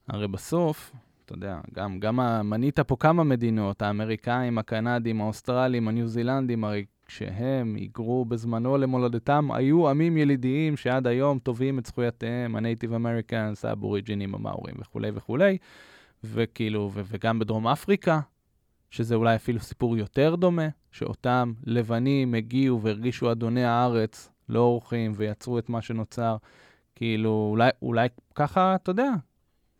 [0.09, 0.93] הרי בסוף,
[1.25, 7.75] אתה יודע, גם, גם מנית פה כמה מדינות, האמריקאים, הקנדים, האוסטרלים, הניו זילנדים, הרי כשהם
[7.75, 14.75] היגרו בזמנו למולדתם, היו עמים ילידיים שעד היום תובעים את זכויותיהם, הנייטיב אמריקאנס, האבוריג'ינים, המאורים
[14.79, 15.59] וכולי וכולי,
[16.25, 18.21] וכאילו, ו- וגם בדרום אפריקה,
[18.91, 25.59] שזה אולי אפילו סיפור יותר דומה, שאותם לבנים הגיעו והרגישו אדוני הארץ, לא אורחים, ויצרו
[25.59, 26.37] את מה שנוצר.
[26.95, 29.11] כאילו, אולי, אולי ככה, אתה יודע,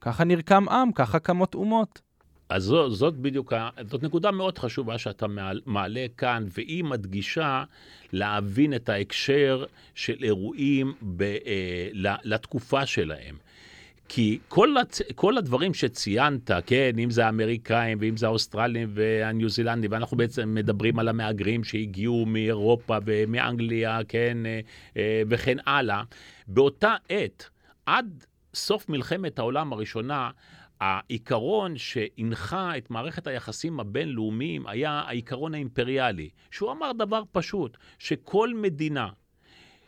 [0.01, 2.01] ככה נרקם עם, ככה קמות אומות.
[2.49, 3.53] אז זו, זאת בדיוק,
[3.91, 5.27] זאת נקודה מאוד חשובה שאתה
[5.67, 7.65] מעלה כאן, והיא מדגישה
[8.13, 11.89] להבין את ההקשר של אירועים ב, אה,
[12.25, 13.37] לתקופה שלהם.
[14.09, 15.01] כי כל, הצ...
[15.15, 20.99] כל הדברים שציינת, כן, אם זה האמריקאים ואם זה האוסטרלים והניו זילנדים, ואנחנו בעצם מדברים
[20.99, 24.61] על המהגרים שהגיעו מאירופה ומאנגליה, כן, אה,
[24.97, 26.03] אה, וכן הלאה,
[26.47, 27.49] באותה עת,
[27.87, 30.31] עד סוף מלחמת העולם הראשונה,
[30.81, 39.09] העיקרון שהנחה את מערכת היחסים הבינלאומיים היה העיקרון האימפריאלי, שהוא אמר דבר פשוט, שכל מדינה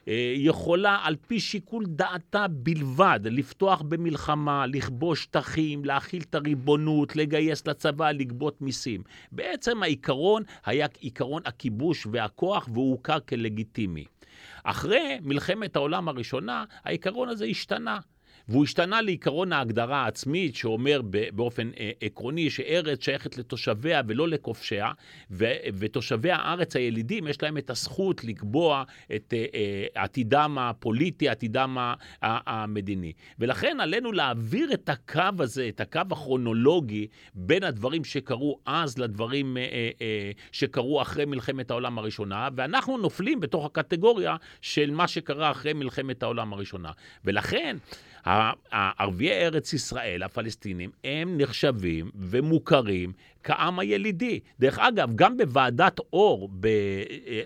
[0.08, 7.66] אה, יכולה על פי שיקול דעתה בלבד לפתוח במלחמה, לכבוש שטחים, להכיל את הריבונות, לגייס
[7.66, 9.02] לצבא, לגבות מיסים.
[9.32, 14.04] בעצם העיקרון היה עיקרון הכיבוש והכוח והוא הוכר כלגיטימי.
[14.64, 17.98] אחרי מלחמת העולם הראשונה, העיקרון הזה השתנה.
[18.48, 21.00] והוא השתנה לעיקרון ההגדרה העצמית, שאומר
[21.34, 24.92] באופן אה, עקרוני שארץ שייכת לתושביה ולא לכובשיה,
[25.78, 28.84] ותושבי הארץ הילידים, יש להם את הזכות לקבוע
[29.16, 31.76] את אה, אה, עתידם הפוליטי, עתידם
[32.22, 33.12] המדיני.
[33.38, 39.56] ולכן עלינו להעביר את הקו הזה, את הקו הכרונולוגי, בין הדברים שקרו אז לדברים
[40.52, 46.52] שקרו אחרי מלחמת העולם הראשונה, ואנחנו נופלים בתוך הקטגוריה של מה שקרה אחרי מלחמת העולם
[46.52, 46.90] הראשונה.
[47.24, 47.76] ולכן,
[48.72, 53.12] ערביי ארץ ישראל, הפלסטינים, הם נחשבים ומוכרים
[53.44, 54.40] כעם הילידי.
[54.60, 56.68] דרך אגב, גם בוועדת אור, ב,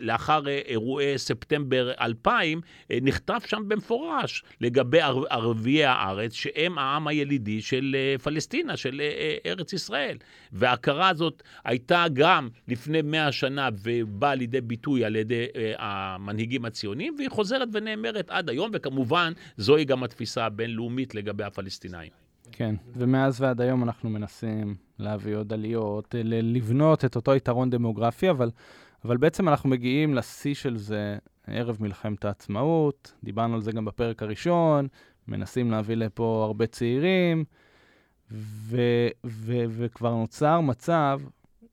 [0.00, 2.60] לאחר אירועי ספטמבר 2000,
[3.02, 9.02] נכתב שם במפורש לגבי ערביי הארץ, שהם העם הילידי של פלסטינה, של
[9.46, 10.16] ארץ ישראל.
[10.52, 15.46] וההכרה הזאת הייתה גם לפני מאה שנה ובאה לידי ביטוי על ידי
[15.78, 22.23] המנהיגים הציוניים, והיא חוזרת ונאמרת עד היום, וכמובן, זוהי גם התפיסה הבינלאומית לגבי הפלסטינאים.
[22.56, 28.50] כן, ומאז ועד היום אנחנו מנסים להביא עוד עליות, לבנות את אותו יתרון דמוגרפי, אבל,
[29.04, 34.22] אבל בעצם אנחנו מגיעים לשיא של זה ערב מלחמת העצמאות, דיברנו על זה גם בפרק
[34.22, 34.88] הראשון,
[35.28, 37.44] מנסים להביא לפה הרבה צעירים,
[38.30, 38.80] ו,
[39.26, 41.20] ו, וכבר נוצר מצב,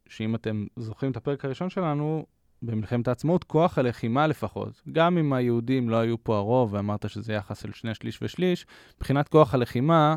[0.07, 2.25] שאם אתם זוכרים את הפרק הראשון שלנו,
[2.61, 7.61] במלחמת העצמאות, כוח הלחימה לפחות, גם אם היהודים לא היו פה הרוב, ואמרת שזה יחס
[7.61, 8.65] של שני שליש ושליש,
[8.97, 10.15] מבחינת כוח הלחימה,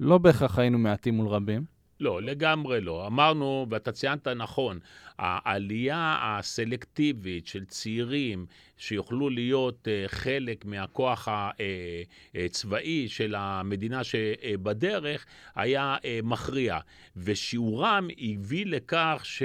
[0.00, 1.76] לא בהכרח היינו מעטים מול רבים.
[2.00, 3.06] לא, לגמרי לא.
[3.06, 4.78] אמרנו, ואתה ציינת נכון,
[5.18, 11.28] העלייה הסלקטיבית של צעירים שיוכלו להיות uh, חלק מהכוח
[12.34, 16.78] הצבאי אה, של המדינה שבדרך, היה מכריע.
[17.16, 19.42] ושיעורם הביא לכך ש...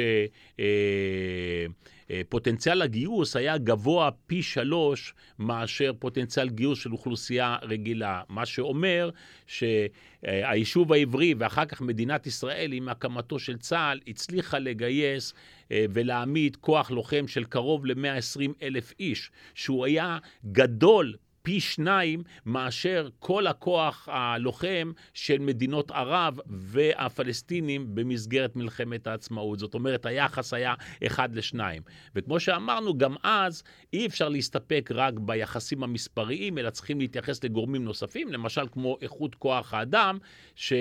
[2.11, 8.21] אה, פוטנציאל הגיוס היה גבוה פי שלוש מאשר פוטנציאל גיוס של אוכלוסייה רגילה.
[8.29, 9.09] מה שאומר
[9.47, 15.33] שהיישוב העברי ואחר כך מדינת ישראל עם הקמתו של צה"ל הצליחה לגייס
[15.71, 20.17] אה, ולהעמיד כוח לוחם של קרוב ל-120 אלף איש, שהוא היה
[20.51, 29.59] גדול פי שניים מאשר כל הכוח הלוחם של מדינות ערב והפלסטינים במסגרת מלחמת העצמאות.
[29.59, 30.73] זאת אומרת, היחס היה
[31.05, 31.81] אחד לשניים.
[32.15, 38.33] וכמו שאמרנו, גם אז אי אפשר להסתפק רק ביחסים המספריים, אלא צריכים להתייחס לגורמים נוספים,
[38.33, 40.17] למשל כמו איכות כוח האדם,
[40.55, 40.73] ש...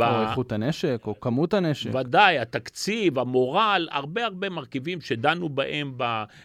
[0.00, 1.90] או איכות הנשק, או כמות הנשק.
[1.94, 5.94] ודאי, התקציב, המורל, הרבה הרבה מרכיבים שדנו בהם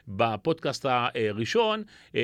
[0.07, 1.83] בפודקאסט הראשון,
[2.15, 2.21] אה,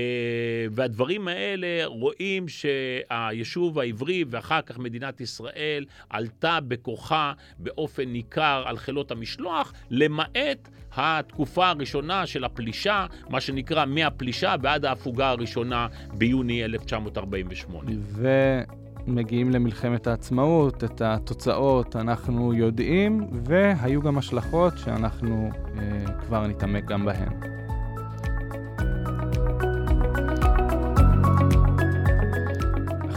[0.72, 0.97] והדברים...
[0.98, 9.12] בדברים האלה רואים שהיישוב העברי ואחר כך מדינת ישראל עלתה בכוחה באופן ניכר על חילות
[9.12, 17.92] המשלוח, למעט התקופה הראשונה של הפלישה, מה שנקרא מהפלישה ועד ההפוגה הראשונה ביוני 1948.
[19.08, 27.06] ומגיעים למלחמת העצמאות, את התוצאות אנחנו יודעים, והיו גם השלכות שאנחנו אה, כבר נתעמק גם
[27.06, 27.67] בהן.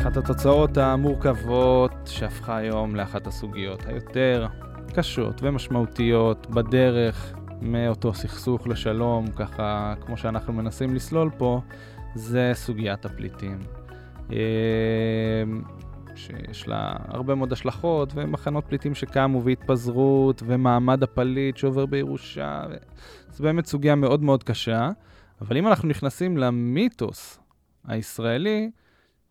[0.01, 4.47] אחת התוצאות המורכבות שהפכה היום לאחת הסוגיות היותר
[4.95, 11.61] קשות ומשמעותיות בדרך מאותו סכסוך לשלום, ככה כמו שאנחנו מנסים לסלול פה,
[12.15, 13.59] זה סוגיית הפליטים.
[14.31, 14.37] אמ,
[16.15, 22.63] שיש לה הרבה מאוד השלכות, ומחנות פליטים שקמו והתפזרות, ומעמד הפליט שעובר בירושה,
[23.33, 24.91] זו באמת סוגיה מאוד מאוד קשה.
[25.41, 27.41] אבל אם אנחנו נכנסים למיתוס
[27.89, 28.71] הישראלי,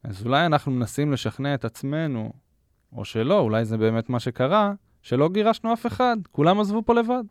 [0.04, 2.34] אז אולי אנחנו מנסים לשכנע את עצמנו,
[2.94, 7.24] או שלא, אולי זה באמת מה שקרה, שלא גירשנו אף אחד, כולם עזבו פה לבד.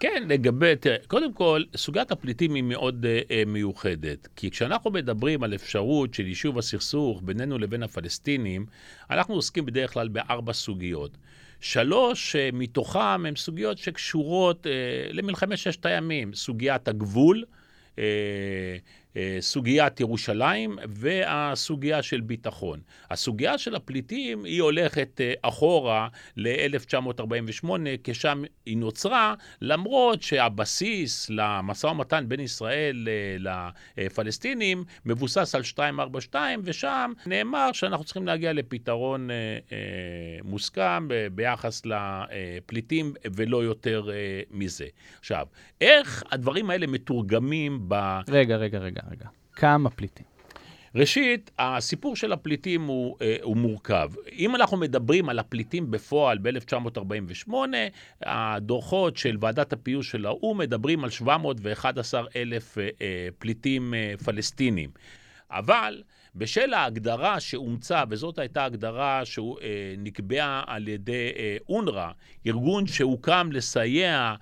[0.00, 4.28] כן, לגבי, תראה, קודם כל, סוגיית הפליטים היא מאוד uh, מיוחדת.
[4.36, 8.66] כי כשאנחנו מדברים על אפשרות של יישוב הסכסוך בינינו לבין הפלסטינים,
[9.10, 11.18] אנחנו עוסקים בדרך כלל בארבע סוגיות.
[11.60, 16.34] שלוש uh, מתוכן הן סוגיות שקשורות uh, למלחמת ששת הימים.
[16.34, 18.76] סוגיית הגבול, uh, אה,
[19.40, 22.80] סוגיית ירושלים והסוגיה של ביטחון.
[23.10, 27.68] הסוגיה של הפליטים היא הולכת אה, אחורה ל-1948,
[28.04, 33.08] כשם היא נוצרה, למרות שהבסיס למשא ומתן בין ישראל
[33.46, 39.28] אה, לפלסטינים מבוסס על 242, ושם נאמר שאנחנו צריכים להגיע לפתרון
[40.44, 44.08] מוסכם ביחס לפליטים ולא יותר
[44.50, 44.86] מזה.
[45.18, 45.46] עכשיו,
[45.80, 48.20] איך הדברים האלה מתורגמים ב...
[48.28, 49.01] רגע, רגע, רגע.
[49.10, 49.26] רגע.
[49.52, 50.32] כמה פליטים?
[50.94, 54.10] ראשית, הסיפור של הפליטים הוא, אה, הוא מורכב.
[54.32, 57.52] אם אנחנו מדברים על הפליטים בפועל ב-1948,
[58.22, 64.90] הדוחות של ועדת הפיוס של האו"ם מדברים על 711 אלף אה, אה, פליטים פלסטינים.
[65.50, 66.02] אבל
[66.34, 71.30] בשל ההגדרה שאומצה, וזאת הייתה הגדרה שנקבעה על ידי
[71.68, 72.10] אונר"א,
[72.46, 74.34] ארגון שהוקם לסייע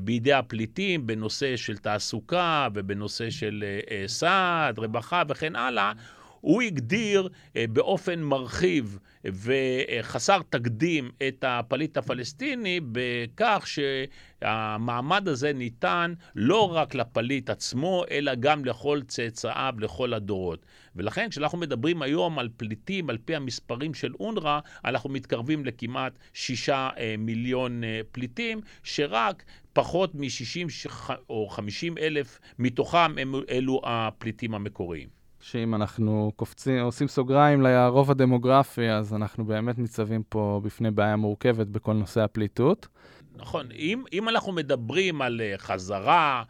[0.00, 3.64] בידי הפליטים בנושא של תעסוקה ובנושא של
[4.06, 5.92] סעד, רווחה וכן הלאה,
[6.40, 16.94] הוא הגדיר באופן מרחיב וחסר תקדים את הפליט הפלסטיני בכך שהמעמד הזה ניתן לא רק
[16.94, 20.66] לפליט עצמו, אלא גם לכל צאצאיו, לכל הדורות.
[20.98, 26.88] ולכן כשאנחנו מדברים היום על פליטים, על פי המספרים של אונר"א, אנחנו מתקרבים לכמעט שישה
[26.98, 35.08] אה, מיליון אה, פליטים, שרק פחות מ-60 או 50 אלף מתוכם הם אלו הפליטים המקוריים.
[35.40, 41.66] שאם אנחנו קופצים, עושים סוגריים לרוב הדמוגרפי, אז אנחנו באמת ניצבים פה בפני בעיה מורכבת
[41.66, 42.88] בכל נושא הפליטות.
[43.36, 46.42] נכון, אם, אם אנחנו מדברים על אה, חזרה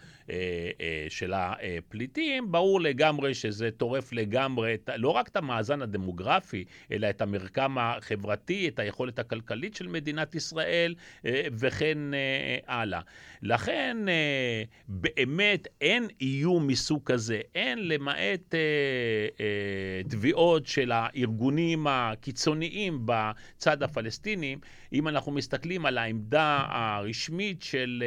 [1.09, 7.79] של הפליטים, ברור לגמרי שזה טורף לגמרי לא רק את המאזן הדמוגרפי, אלא את המרקם
[7.79, 10.95] החברתי, את היכולת הכלכלית של מדינת ישראל
[11.53, 11.99] וכן
[12.67, 13.01] הלאה.
[13.43, 13.97] לכן
[14.89, 18.55] באמת אין איום מסוג כזה, אין למעט
[20.09, 24.57] תביעות של הארגונים הקיצוניים בצד הפלסטיני,
[24.93, 28.03] אם אנחנו מסתכלים על העמדה הרשמית של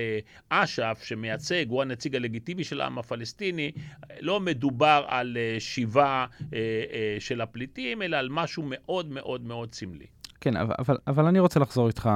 [0.49, 3.71] אש"ף, שמייצג, הוא הנציג הלגיטימי של העם הפלסטיני,
[4.21, 6.57] לא מדובר על אה, שיבה אה,
[6.93, 10.05] אה, של הפליטים, אלא על משהו מאוד מאוד מאוד סמלי.
[10.41, 12.09] כן, אבל, אבל אני רוצה לחזור איתך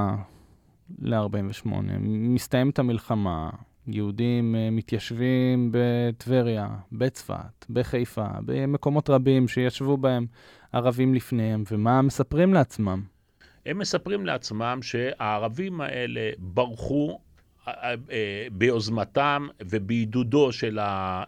[0.98, 1.68] ל-48.
[2.00, 3.50] מסתיימת המלחמה,
[3.86, 10.26] יהודים מתיישבים בטבריה, בצפת, בחיפה, במקומות רבים שישבו בהם
[10.72, 13.15] ערבים לפניהם, ומה מספרים לעצמם?
[13.66, 17.18] הם מספרים לעצמם שהערבים האלה ברחו
[18.52, 21.24] ביוזמתם ובעידודו של ה,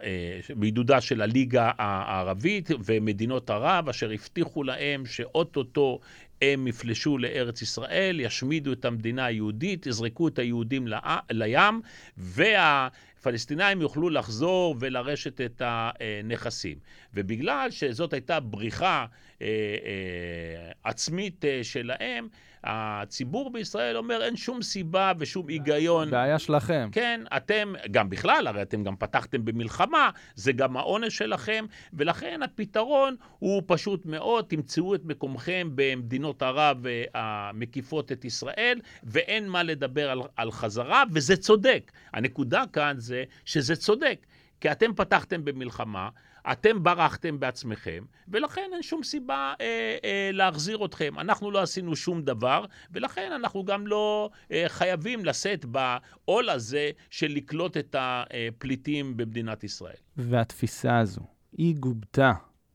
[0.57, 6.01] בעידודה של הליגה הערבית ומדינות ערב, אשר הבטיחו להם שאו-טו-טו
[6.43, 10.89] הם יפלשו לארץ ישראל, ישמידו את המדינה היהודית, יזרקו את היהודים
[11.31, 11.81] לים,
[12.17, 16.79] והפלסטינאים יוכלו לחזור ולרשת את הנכסים.
[17.15, 19.07] ובגלל שזאת הייתה בריחה
[19.43, 22.29] אה, אה, עצמית אה, שלהם,
[22.65, 26.11] הציבור בישראל אומר, אין שום סיבה ושום היגיון.
[26.11, 26.89] בעיה שלכם.
[26.93, 33.17] כן, אתם, גם בכלל, הרי אתם גם פתחתם במלחמה, זה גם העונש שלכם, ולכן הפתרון
[33.39, 40.11] הוא פשוט מאוד, תמצאו את מקומכם במדינות ערב אה, המקיפות את ישראל, ואין מה לדבר
[40.11, 41.93] על, על חזרה, וזה צודק.
[42.13, 44.27] הנקודה כאן זה שזה צודק,
[44.61, 46.09] כי אתם פתחתם במלחמה,
[46.53, 51.19] אתם ברחתם בעצמכם, ולכן אין שום סיבה אה, אה, להחזיר אתכם.
[51.19, 57.29] אנחנו לא עשינו שום דבר, ולכן אנחנו גם לא אה, חייבים לשאת בעול הזה של
[57.29, 59.97] לקלוט את הפליטים במדינת ישראל.
[60.17, 61.21] והתפיסה הזו,
[61.57, 62.33] היא גובתה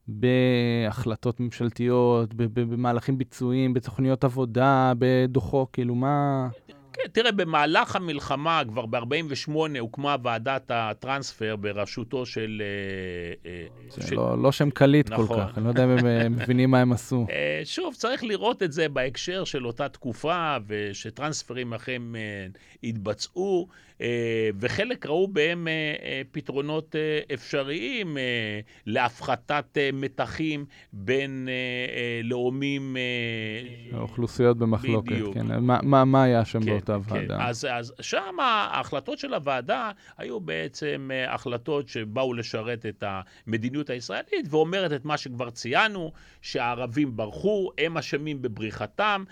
[0.08, 6.48] בהחלטות ממשלתיות, במהלכים ביצועיים, בתוכניות עבודה, בדוחות, כאילו מה...
[6.94, 12.62] כן, תראה, במהלך המלחמה, כבר ב-48' הוקמה ועדת הטרנספר בראשותו של...
[13.46, 14.16] אה, אה, זה של...
[14.16, 15.28] לא, לא שם קליט נכון.
[15.28, 17.28] כל כך, אני לא יודע אם הם אה, מבינים מה הם עשו.
[17.64, 22.02] שוב, צריך לראות את זה בהקשר של אותה תקופה, ושטרנספרים אכן
[22.84, 23.68] התבצעו.
[24.04, 25.72] אה, וחלק ראו בהם אה,
[26.04, 26.96] אה, פתרונות
[27.34, 28.18] אפשריים
[28.86, 31.50] להפחתת מתחים בין
[32.24, 32.98] לאומים...
[33.94, 35.34] אוכלוסיות במחלוקת, בדיוק.
[35.34, 35.60] כן.
[35.60, 37.16] מה, מה, מה היה שם כן, באותה כן.
[37.16, 37.48] ועדה?
[37.48, 44.94] אז, אז שם ההחלטות של הוועדה היו בעצם החלטות שבאו לשרת את המדיניות הישראלית, ואומרת
[44.94, 46.12] את מה שכבר ציינו,
[46.42, 49.24] שהערבים ברחו, הם אשמים בבריחתם.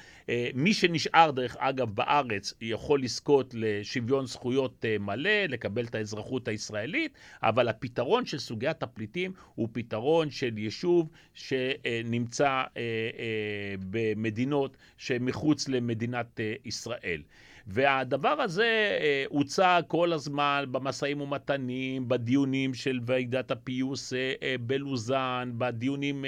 [0.56, 4.86] מי שנשאר, דרך אגב, בארץ, יכול לזכות לשוויון זכויות.
[4.86, 7.14] אה, מלא, לקבל את האזרחות הישראלית,
[7.44, 16.40] אבל הפתרון של סוגיית הפליטים הוא פתרון של יישוב שנמצא אה, אה, במדינות שמחוץ למדינת
[16.66, 17.22] ישראל.
[17.68, 25.52] והדבר הזה אה, הוצג כל הזמן במשאים ומתנים, בדיונים של ועידת הפיוס אה, אה, בלוזן,
[25.58, 26.26] בדיונים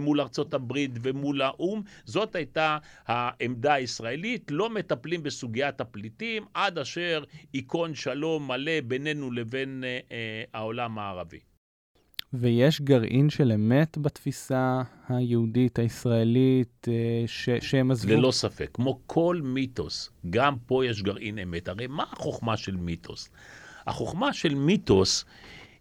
[0.00, 1.82] מול ארצות הברית ומול האו"ם.
[2.04, 4.50] זאת הייתה העמדה הישראלית.
[4.50, 9.84] לא מטפלים בסוגיית הפליטים עד אשר ייכון שלום מלא בינינו לבין
[10.54, 11.47] העולם הערבי.
[12.32, 16.94] ויש גרעין של אמת בתפיסה היהודית, הישראלית, אה,
[17.26, 18.12] ש- שהם עזבו?
[18.12, 18.70] ללא ספק.
[18.74, 21.68] כמו כל מיתוס, גם פה יש גרעין אמת.
[21.68, 23.30] הרי מה החוכמה של מיתוס?
[23.86, 25.24] החוכמה של מיתוס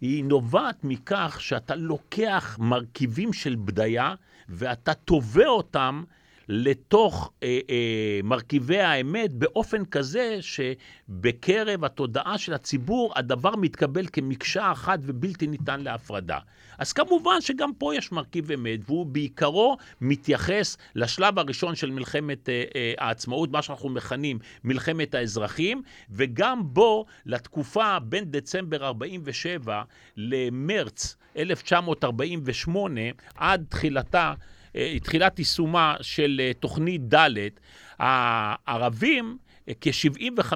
[0.02, 4.16] היא נובעת מכך שאתה לוקח מרכיבים של בדיה
[4.50, 6.04] ואתה תובע אותם
[6.50, 15.00] לתוך אה, אה, מרכיבי האמת באופן כזה שבקרב התודעה של הציבור הדבר מתקבל כמקשה אחת
[15.04, 16.40] ובלתי ניתן להפרדה.
[16.78, 22.64] אז כמובן שגם פה יש מרכיב אמת, והוא בעיקרו מתייחס לשלב הראשון של מלחמת אה,
[22.76, 25.82] אה, העצמאות, מה שאנחנו מכנים מלחמת האזרחים,
[26.12, 29.82] וגם בו לתקופה בין דצמבר 47'
[30.18, 33.02] למרץ 1948
[33.36, 34.34] עד תחילתה
[35.04, 37.30] תחילת יישומה של אה, תוכנית ד',
[38.00, 39.38] הערבים,
[39.70, 40.54] אה, כ-75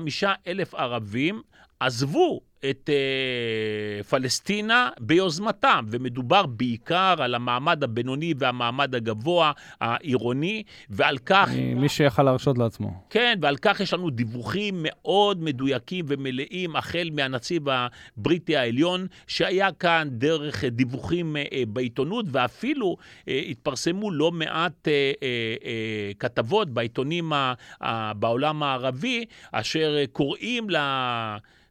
[0.48, 1.42] אלף ערבים,
[1.80, 9.52] עזבו את uh, פלסטינה ביוזמתם, ומדובר בעיקר על המעמד הבינוני והמעמד הגבוה
[9.82, 11.50] העירוני, ועל כך...
[11.76, 13.04] מי שיכל להרשות לעצמו.
[13.10, 20.08] כן, ועל כך יש לנו דיווחים מאוד מדויקים ומלאים, החל מהנציב הבריטי העליון, שהיה כאן
[20.12, 27.86] דרך דיווחים uh, בעיתונות, ואפילו uh, התפרסמו לא מעט uh, uh, uh, כתבות בעיתונים uh,
[28.16, 30.78] בעולם הערבי, אשר קוראים ל...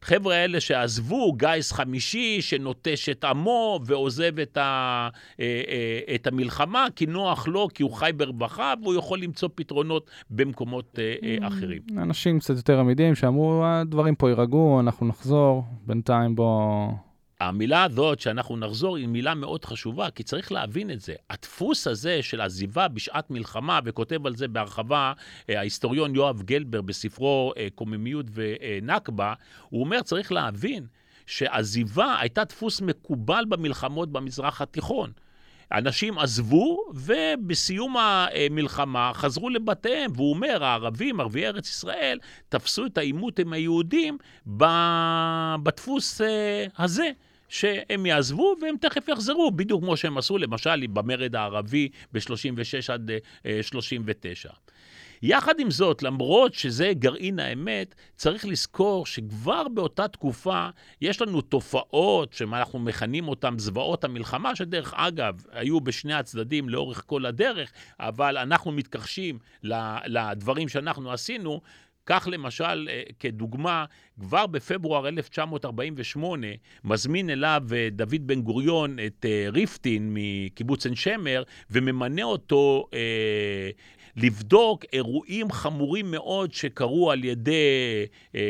[0.03, 5.09] החבר'ה האלה שעזבו, גיס חמישי שנוטש את עמו ועוזב את, ה,
[5.41, 10.11] אה, אה, את המלחמה, כי נוח לו, כי הוא חי ברווחה, והוא יכול למצוא פתרונות
[10.31, 11.81] במקומות אה, אחרים.
[11.99, 17.10] אנשים קצת יותר עמידים שאמרו, הדברים פה יירגעו, אנחנו נחזור, בינתיים בואו...
[17.41, 21.15] המילה הזאת שאנחנו נחזור היא מילה מאוד חשובה, כי צריך להבין את זה.
[21.31, 25.13] הדפוס הזה של עזיבה בשעת מלחמה, וכותב על זה בהרחבה
[25.51, 29.35] אה, ההיסטוריון יואב גלבר בספרו אה, קוממיות ונכבה,
[29.69, 30.87] הוא אומר, צריך להבין
[31.27, 35.13] שעזיבה הייתה דפוס מקובל במלחמות במזרח התיכון.
[35.73, 40.13] אנשים עזבו, ובסיום המלחמה חזרו לבתיהם.
[40.15, 42.19] והוא אומר, הערבים, ערביי ארץ ישראל,
[42.49, 44.19] תפסו את העימות עם היהודים
[45.63, 47.11] בדפוס אה, הזה.
[47.51, 53.11] שהם יעזבו והם תכף יחזרו, בדיוק כמו שהם עשו למשל במרד הערבי ב-36 עד
[53.63, 54.49] 39.
[54.49, 54.55] אה,
[55.23, 60.69] יחד עם זאת, למרות שזה גרעין האמת, צריך לזכור שכבר באותה תקופה
[61.01, 67.27] יש לנו תופעות שאנחנו מכנים אותן זוועות המלחמה, שדרך אגב, היו בשני הצדדים לאורך כל
[67.27, 69.39] הדרך, אבל אנחנו מתכחשים
[70.07, 71.61] לדברים שאנחנו עשינו.
[72.11, 73.85] כך למשל, אה, כדוגמה,
[74.21, 76.47] כבר בפברואר 1948
[76.85, 83.71] מזמין אליו אה, דוד בן גוריון את אה, ריפטין מקיבוץ עין שמר וממנה אותו אה,
[84.17, 88.41] לבדוק אירועים חמורים מאוד שקרו על ידי אה,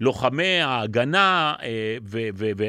[0.00, 1.96] לוחמי ההגנה אה,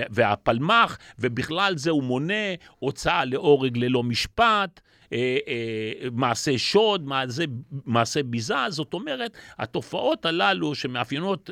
[0.09, 4.81] והפלמ"ח, ובכלל זה הוא מונה הוצאה להורג ללא משפט.
[5.13, 7.43] אה, אה, מעשה שוד, מעשה,
[7.85, 11.49] מעשה ביזה, זאת אומרת, התופעות הללו שמאפיינות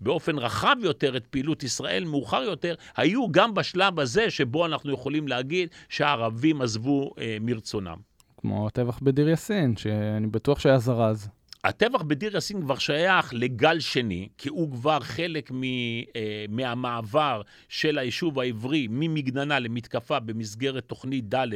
[0.00, 5.28] באופן רחב יותר את פעילות ישראל מאוחר יותר, היו גם בשלב הזה שבו אנחנו יכולים
[5.28, 7.96] להגיד שהערבים עזבו אה, מרצונם.
[8.36, 11.28] כמו הטבח בדיר יאסין, שאני בטוח שהיה זרז.
[11.66, 17.98] הטבח בדיר יאסין כבר שייך לגל שני, כי הוא כבר חלק מ, אה, מהמעבר של
[17.98, 21.46] היישוב העברי ממגננה למתקפה במסגרת תוכנית ד'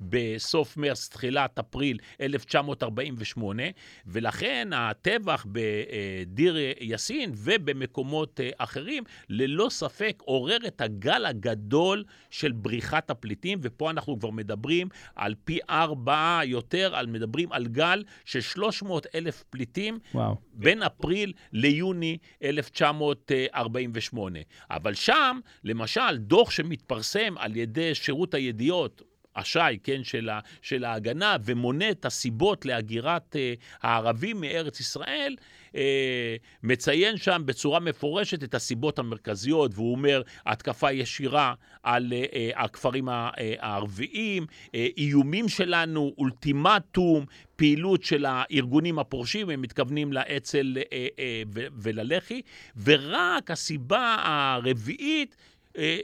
[0.00, 3.62] בסוף מרס, תחילת אפריל 1948,
[4.06, 13.10] ולכן הטבח בדיר יאסין ובמקומות אה, אחרים, ללא ספק עורר את הגל הגדול של בריחת
[13.10, 19.06] הפליטים, ופה אנחנו כבר מדברים על פי ארבעה יותר, על, מדברים על גל של 300
[19.14, 19.59] אלף פליטים.
[19.60, 20.36] פליטים וואו.
[20.52, 24.38] בין אפריל ליוני 1948.
[24.70, 29.02] אבל שם, למשל, דוח שמתפרסם על ידי שירות הידיעות,
[29.36, 35.36] השי, כן, של, ה, של ההגנה, ומונה את הסיבות להגירת אה, הערבים מארץ ישראל,
[35.76, 42.64] אה, מציין שם בצורה מפורשת את הסיבות המרכזיות, והוא אומר, התקפה ישירה על אה, אה
[42.64, 47.24] הכפרים אה, הערביים, אה, איומים שלנו, אולטימטום,
[47.56, 51.42] פעילות של הארגונים הפורשים, הם מתכוונים לאצ"ל אה, אה,
[51.82, 52.42] וללח"י,
[52.84, 55.36] ורק הסיבה הרביעית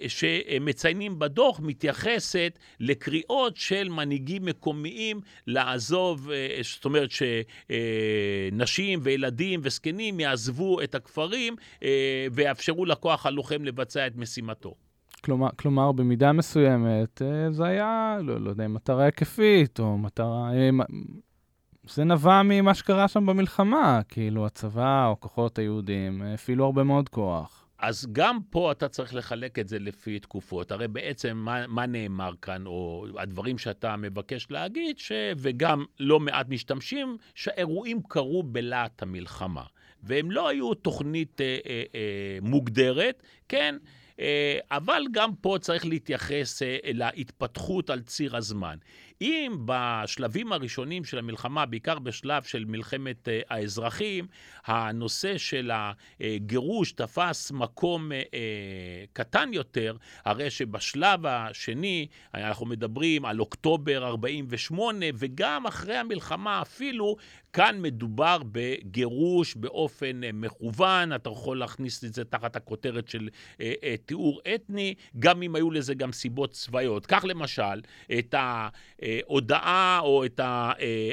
[0.09, 10.81] שמציינים בדוח מתייחסת לקריאות של מנהיגים מקומיים לעזוב, אה, זאת אומרת שנשים וילדים וזקנים יעזבו
[10.83, 14.75] את הכפרים אה, ויאפשרו לכוח הלוחם לבצע את משימתו.
[15.25, 20.51] כלומר, כלומר, במידה מסוימת זה היה, לא, לא יודע, מטרה היקפית או מטרה...
[21.89, 27.66] זה נבע ממה שקרה שם במלחמה, כאילו הצבא או כוחות היהודים הפעילו הרבה מאוד כוח.
[27.79, 30.73] אז גם פה אתה צריך לחלק את זה לפי תקופות.
[30.73, 35.13] הרי בעצם מה, מה נאמר כאן, או הדברים שאתה מבקש להגיד, ש...
[35.39, 39.63] וגם לא מעט משתמשים, שהאירועים קרו בלהט המלחמה.
[40.03, 43.77] והם לא היו תוכנית אה, אה, אה, מוגדרת, כן?
[44.21, 48.77] אה, אבל גם פה צריך להתייחס אה, להתפתחות על ציר הזמן.
[49.21, 54.27] אם בשלבים הראשונים של המלחמה, בעיקר בשלב של מלחמת אה, האזרחים,
[54.65, 55.71] הנושא של
[56.21, 58.19] הגירוש תפס מקום אה,
[59.13, 67.17] קטן יותר, הרי שבשלב השני אנחנו מדברים על אוקטובר 48', וגם אחרי המלחמה אפילו,
[67.57, 73.29] כאן מדובר בגירוש באופן אה, מכוון, אתה יכול להכניס את זה תחת הכותרת של
[73.61, 77.07] אה, אה, תיאור אתני, גם אם היו לזה גם סיבות צבאיות.
[77.07, 77.81] כך למשל,
[78.19, 78.35] את
[79.07, 80.41] ההודעה או את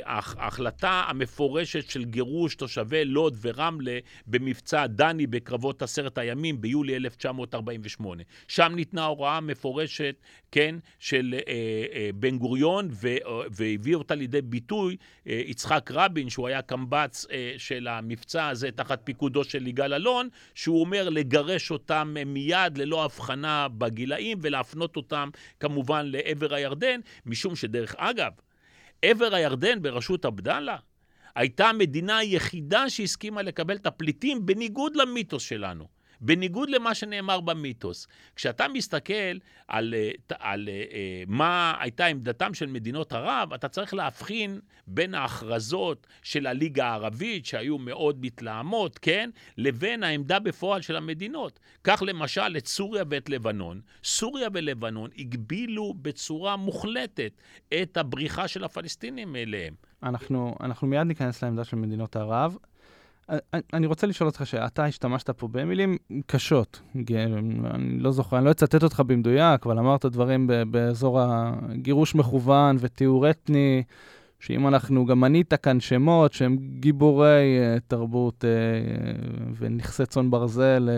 [0.06, 8.24] ההחלטה המפורשת של גירוש תושבי לוד ורמלה במבצע דני בקרבות עשרת הימים ביולי 1948.
[8.48, 10.16] שם ניתנה הוראה מפורשת,
[10.52, 11.36] כן, של
[12.16, 12.90] בן גוריון,
[13.52, 19.44] והביא אותה לידי ביטוי יצחק רבין, שהוא היה קמב"ץ אה, של המבצע הזה תחת פיקודו
[19.44, 25.30] של יגאל אלון, שהוא אומר לגרש אותם מיד ללא הבחנה בגילאים ולהפנות אותם
[25.60, 28.32] כמובן לעבר הירדן, משום שדרך אגב,
[29.02, 30.78] עבר הירדן בראשות עבדאללה
[31.36, 35.88] הייתה המדינה היחידה שהסכימה לקבל את הפליטים בניגוד למיתוס שלנו.
[36.24, 38.08] בניגוד למה שנאמר במיתוס.
[38.36, 40.92] כשאתה מסתכל על, אה, על uh,
[41.28, 47.78] מה הייתה עמדתם של מדינות ערב, אתה צריך להבחין בין ההכרזות של הליגה הערבית, שהיו
[47.78, 51.60] מאוד מתלהמות, כן, לבין העמדה בפועל של המדינות.
[51.84, 53.82] כך למשל את סוריה ואת לבנון.
[54.04, 57.32] סוריה ולבנון הגבילו בצורה מוחלטת
[57.82, 59.74] את הבריחה של הפלסטינים אליהם.
[60.04, 62.58] אנחנו, אנחנו מיד ניכנס לעמדה של מדינות ערב.
[63.74, 66.82] אני רוצה לשאול אותך שאתה השתמשת פה במילים קשות.
[66.96, 73.30] אני לא זוכר, אני לא אצטט אותך במדויק, אבל אמרת דברים באזור הגירוש מכוון וטיהור
[73.30, 73.84] אתני,
[74.40, 78.46] שאם אנחנו, גם מנית כאן שמות שהם גיבורי uh, תרבות
[79.58, 80.90] ונכסי צאן ברזל,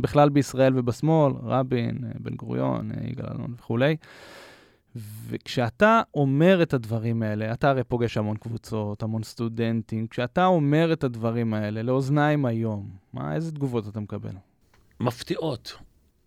[0.00, 3.96] בכלל בישראל ובשמאל, רבין, בן גוריון, יגאל אלון וכולי.
[4.96, 11.04] וכשאתה אומר את הדברים האלה, אתה הרי פוגש המון קבוצות, המון סטודנטים, כשאתה אומר את
[11.04, 14.34] הדברים האלה לאוזניים היום, מה, איזה תגובות אתה מקבל?
[15.00, 15.76] מפתיעות.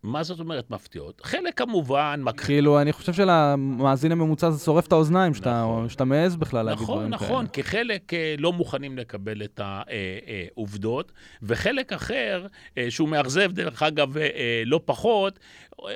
[0.02, 1.20] מה זאת אומרת מפתיעות?
[1.24, 2.20] חלק כמובן...
[2.24, 2.40] מק...
[2.40, 5.88] כאילו, אני חושב שלמאזין הממוצע זה שורף את האוזניים, שאתה, נכון.
[5.88, 7.30] שאתה מעז בכלל להגיד נכון, דברים נכון, כאלה.
[7.30, 12.46] נכון, נכון, כי חלק אה, לא מוכנים לקבל את העובדות, וחלק אחר,
[12.78, 15.38] אה, שהוא מאכזב, דרך אגב, אה, לא פחות,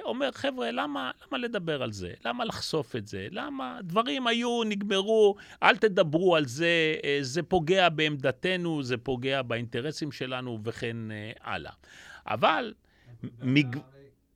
[0.05, 2.13] אומר, חבר'ה, למה, למה לדבר על זה?
[2.25, 3.27] למה לחשוף את זה?
[3.31, 3.79] למה?
[3.83, 10.97] דברים היו, נגמרו, אל תדברו על זה, זה פוגע בעמדתנו, זה פוגע באינטרסים שלנו וכן
[11.45, 11.73] הלאה.
[12.27, 12.73] אבל...
[13.43, 13.77] מג...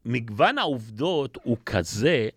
[0.07, 2.29] מגוון העובדות הוא כזה,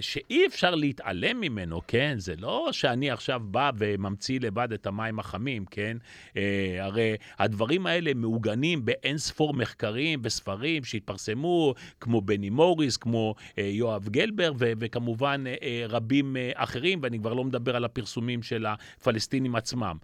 [0.00, 2.14] שאי אפשר להתעלם ממנו, כן?
[2.18, 5.96] זה לא שאני עכשיו בא וממציא לבד את המים החמים, כן?
[6.36, 13.64] אה, הרי הדברים האלה מעוגנים באין ספור מחקרים וספרים שהתפרסמו, כמו בני מוריס, כמו אה,
[13.64, 18.42] יואב גלבר, ו- וכמובן אה, אה רבים אה, אחרים, ואני כבר לא מדבר על הפרסומים
[18.42, 19.96] של הפלסטינים עצמם.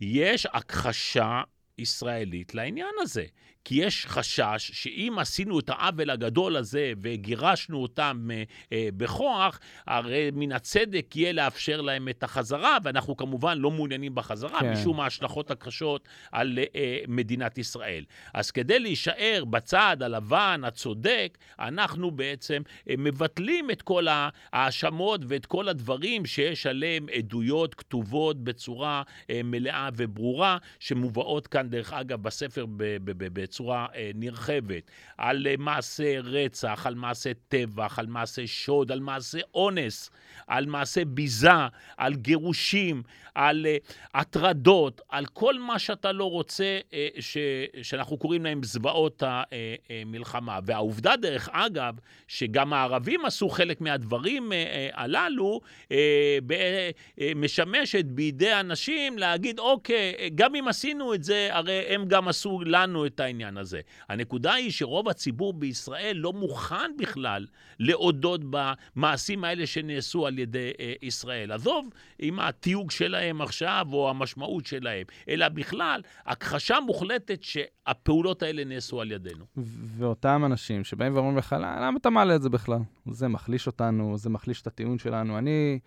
[0.00, 1.42] יש הכחשה
[1.78, 3.24] ישראלית לעניין הזה.
[3.64, 8.42] כי יש חשש שאם עשינו את העוול הגדול הזה וגירשנו אותם אה,
[8.72, 14.60] אה, בכוח, הרי מן הצדק יהיה לאפשר להם את החזרה, ואנחנו כמובן לא מעוניינים בחזרה,
[14.60, 14.72] כן.
[14.72, 18.04] משום ההשלכות הקשות על אה, מדינת ישראל.
[18.34, 25.68] אז כדי להישאר בצד הלבן, הצודק, אנחנו בעצם אה, מבטלים את כל ההאשמות ואת כל
[25.68, 33.49] הדברים שיש עליהם עדויות כתובות בצורה אה, מלאה וברורה, שמובאות כאן, דרך אגב, בספר בצורה...
[33.50, 39.38] בצורה אה, נרחבת, על אה, מעשה רצח, על מעשה טבח, על מעשה שוד, על מעשה
[39.54, 40.10] אונס,
[40.46, 41.50] על מעשה ביזה,
[41.96, 43.02] על גירושים,
[43.34, 43.76] על אה,
[44.14, 47.36] הטרדות, על כל מה שאתה לא רוצה, אה, ש,
[47.82, 50.54] שאנחנו קוראים להם זוועות המלחמה.
[50.54, 51.94] אה, והעובדה, דרך אגב,
[52.28, 54.52] שגם הערבים עשו חלק מהדברים
[54.92, 55.60] הללו,
[57.36, 63.06] משמשת בידי אנשים להגיד, אוקיי, גם אם עשינו את זה, הרי הם גם עשו לנו
[63.06, 63.80] את העניין הזה.
[64.08, 67.46] הנקודה היא שרוב הציבור בישראל לא מוכן בכלל
[67.78, 70.70] להודות במעשים האלה שנעשו על ידי
[71.02, 71.52] ישראל.
[71.52, 71.88] עזוב
[72.18, 73.10] עם התיוג שלהם.
[73.10, 79.44] שלהם עכשיו או המשמעות שלהם, אלא בכלל הכחשה מוחלטת שהפעולות האלה נעשו על ידינו.
[79.96, 82.78] ואותם אנשים שבאים ואומרים לך, למה אתה מעלה את זה בכלל?
[83.10, 85.38] זה מחליש אותנו, זה מחליש את הטיעון שלנו.
[85.38, 85.78] אני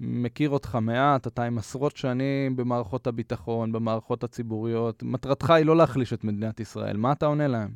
[0.00, 5.02] מכיר אותך מעט, אתה עם עשרות שנים במערכות הביטחון, במערכות הציבוריות.
[5.02, 6.96] מטרתך היא לא להחליש את מדינת ישראל.
[6.96, 7.70] מה אתה עונה להם?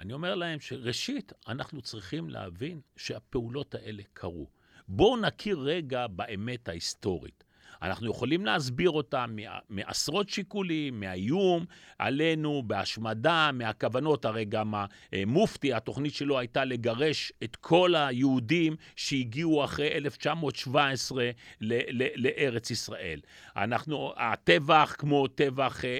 [0.00, 4.46] אני אומר להם שראשית, אנחנו צריכים להבין שהפעולות האלה קרו.
[4.88, 7.43] בואו נכיר רגע באמת ההיסטורית.
[7.84, 9.24] אנחנו יכולים להסביר אותה
[9.70, 11.64] מעשרות שיקולים, מהאיום
[11.98, 14.24] עלינו, בהשמדה, מהכוונות.
[14.24, 14.74] הרי גם
[15.12, 21.30] המופתי, התוכנית שלו הייתה לגרש את כל היהודים שהגיעו אחרי 1917
[21.60, 23.20] ל- ל- לארץ ישראל.
[23.56, 25.98] אנחנו, הטבח, כמו טבח אה, אה,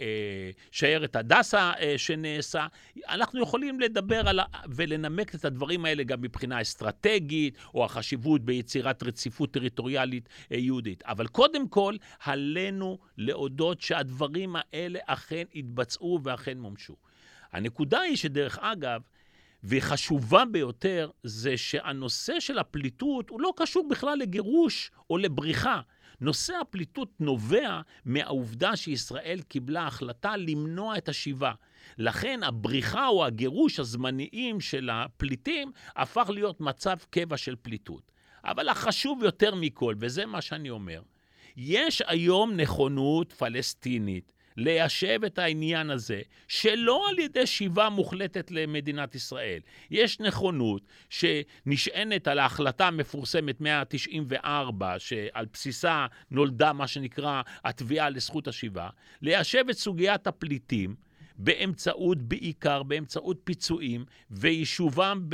[0.00, 2.66] אה, שיירת הדסה שנעשה,
[3.08, 9.50] אנחנו יכולים לדבר על, ולנמק את הדברים האלה גם מבחינה אסטרטגית, או החשיבות ביצירת רציפות
[9.50, 11.02] טריטוריאלית יהודית.
[11.06, 16.96] אבל קודם כל, עלינו להודות שהדברים האלה אכן התבצעו ואכן מומשו.
[17.52, 19.00] הנקודה היא שדרך אגב,
[19.62, 25.80] והיא חשובה ביותר, זה שהנושא של הפליטות הוא לא קשור בכלל לגירוש או לבריחה.
[26.20, 31.52] נושא הפליטות נובע מהעובדה שישראל קיבלה החלטה למנוע את השיבה.
[31.98, 38.12] לכן הבריחה או הגירוש הזמניים של הפליטים הפך להיות מצב קבע של פליטות.
[38.44, 41.02] אבל החשוב יותר מכל, וזה מה שאני אומר,
[41.56, 49.60] יש היום נכונות פלסטינית ליישב את העניין הזה, שלא על ידי שיבה מוחלטת למדינת ישראל.
[49.90, 58.88] יש נכונות שנשענת על ההחלטה המפורסמת 194, שעל בסיסה נולדה מה שנקרא התביעה לזכות השיבה,
[59.22, 61.11] ליישב את סוגיית הפליטים.
[61.44, 65.26] באמצעות, בעיקר באמצעות פיצויים, ויישובם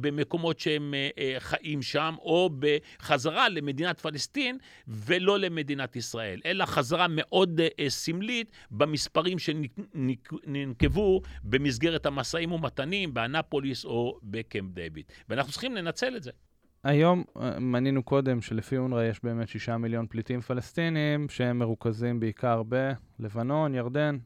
[0.00, 7.06] במקומות שהם אה, אה, חיים שם, או בחזרה למדינת פלסטין, ולא למדינת ישראל, אלא חזרה
[7.10, 15.04] מאוד אה, סמלית במספרים שננקבו במסגרת המשאים ומתנים באנפוליס או בקמפ דיוויד.
[15.28, 16.30] ואנחנו צריכים לנצל את זה.
[16.84, 17.24] היום
[17.60, 24.18] מנינו קודם שלפי אונר"א יש באמת שישה מיליון פליטים פלסטינים שהם מרוכזים בעיקר בלבנון, ירדן.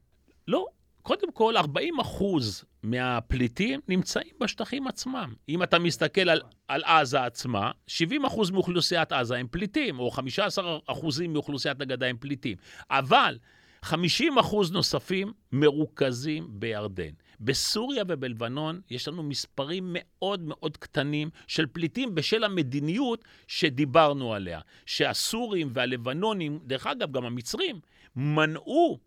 [0.48, 0.66] לא,
[1.02, 5.34] קודם כל, 40 אחוז מהפליטים נמצאים בשטחים עצמם.
[5.48, 10.78] אם אתה מסתכל על, על עזה עצמה, 70 אחוז מאוכלוסיית עזה הם פליטים, או 15
[10.86, 12.56] אחוזים מאוכלוסיית הגדה הם פליטים.
[12.90, 13.38] אבל
[13.82, 17.10] 50 אחוז נוספים מרוכזים בירדן.
[17.40, 25.68] בסוריה ובלבנון יש לנו מספרים מאוד מאוד קטנים של פליטים בשל המדיניות שדיברנו עליה, שהסורים
[25.72, 27.80] והלבנונים, דרך אגב, גם המצרים,
[28.16, 28.98] מנעו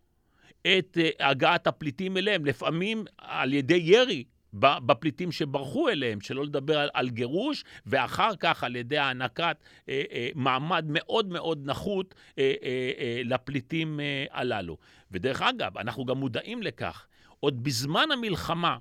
[0.66, 4.24] את אה, הגעת הפליטים אליהם, לפעמים על ידי ירי
[4.59, 9.57] בפליטים שברחו אליהם, שלא לדבר על, על גירוש, ואחר כך על ידי הענקת
[9.89, 14.78] אה, אה, מעמד מאוד מאוד נחות אה, אה, אה, לפליטים אה, הללו.
[15.11, 17.05] ודרך אגב, אנחנו גם מודעים לכך,
[17.39, 18.78] עוד בזמן המלחמה,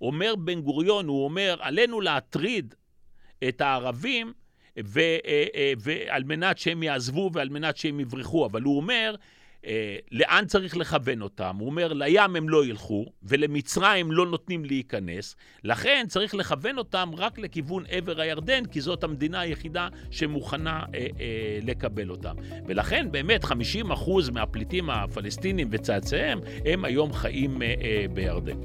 [0.00, 2.74] אומר בן גוריון, הוא אומר, עלינו להטריד
[3.48, 4.32] את הערבים,
[4.84, 9.14] ו, אה, אה, ועל מנת שהם יעזבו ועל מנת שהם יברחו, אבל הוא אומר,
[9.66, 11.56] אה, לאן צריך לכוון אותם?
[11.58, 17.38] הוא אומר, לים הם לא ילכו, ולמצרים לא נותנים להיכנס, לכן צריך לכוון אותם רק
[17.38, 22.34] לכיוון עבר הירדן, כי זאת המדינה היחידה שמוכנה אה, אה, לקבל אותם.
[22.66, 23.48] ולכן באמת 50%
[24.32, 28.60] מהפליטים הפלסטינים וצאצאיהם, הם היום חיים אה, אה, בירדן.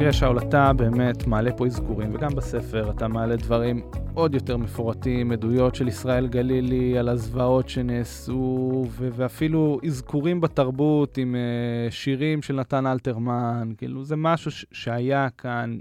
[0.00, 3.82] תראה, שאול, אתה באמת מעלה פה אזכורים, וגם בספר אתה מעלה דברים
[4.14, 11.34] עוד יותר מפורטים, עדויות של ישראל גלילי על הזוועות שנעשו, ו- ואפילו אזכורים בתרבות עם
[11.34, 15.78] uh, שירים של נתן אלתרמן, כאילו זה משהו ש- שהיה כאן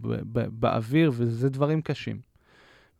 [0.00, 2.20] ב- ב- באוויר, וזה דברים קשים.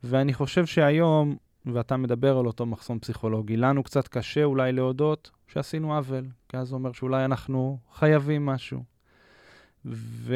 [0.05, 1.37] ואני חושב שהיום,
[1.67, 6.69] ואתה מדבר על אותו מחסום פסיכולוגי, לנו קצת קשה אולי להודות שעשינו עוול, כי אז
[6.69, 8.98] זה אומר שאולי אנחנו חייבים משהו.
[9.85, 10.35] ו...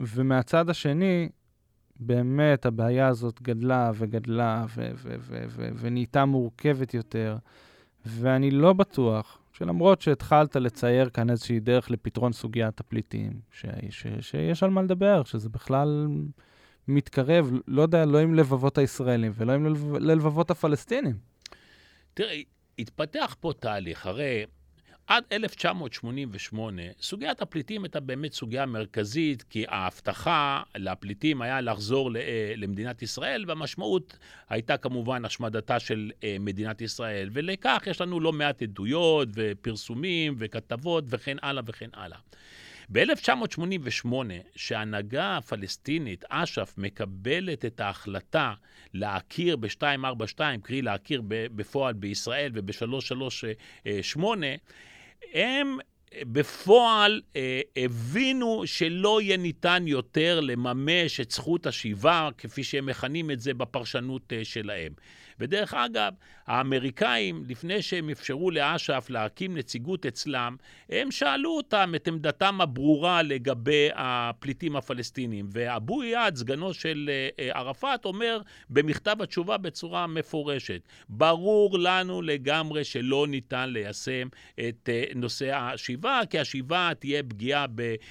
[0.00, 1.28] ומהצד השני,
[2.00, 7.36] באמת הבעיה הזאת גדלה וגדלה ו- ו- ו- ו- ונהייתה מורכבת יותר,
[8.06, 14.62] ואני לא בטוח שלמרות שהתחלת לצייר כאן איזושהי דרך לפתרון סוגיית הפליטים, ש- ש- שיש
[14.62, 16.08] על מה לדבר, שזה בכלל
[16.88, 21.16] מתקרב, לא יודע, לא עם לבבות הישראלים ולא עם ללב- ללבבות הפלסטינים.
[22.14, 22.40] תראה,
[22.78, 24.44] התפתח פה תהליך, הרי
[25.06, 33.02] עד 1988, סוגיית הפליטים הייתה באמת סוגיה מרכזית, כי ההבטחה לפליטים היה לחזור אה, למדינת
[33.02, 37.28] ישראל, והמשמעות הייתה כמובן השמדתה של אה, מדינת ישראל.
[37.32, 42.18] ולכך יש לנו לא מעט עדויות ופרסומים וכתבות וכן הלאה וכן הלאה.
[42.92, 44.14] ב-1988,
[44.56, 48.54] שההנהגה הפלסטינית, אש"ף, מקבלת את ההחלטה
[48.94, 54.24] להכיר ב-242, קרי להכיר בפועל בישראל וב-338,
[55.32, 55.78] הם
[56.22, 63.40] בפועל אה, הבינו שלא יהיה ניתן יותר לממש את זכות השיבה, כפי שהם מכנים את
[63.40, 64.92] זה בפרשנות אה, שלהם.
[65.40, 66.12] ודרך אגב,
[66.46, 70.56] האמריקאים, לפני שהם אפשרו לאש"ף להקים נציגות אצלם,
[70.88, 75.48] הם שאלו אותם את עמדתם הברורה לגבי הפליטים הפלסטינים.
[75.50, 83.26] ואבו איאד, סגנו של אה, ערפאת, אומר במכתב התשובה בצורה מפורשת, ברור לנו לגמרי שלא
[83.28, 84.28] ניתן ליישם
[84.68, 87.66] את אה, נושא השיבה, כי השיבה תהיה פגיעה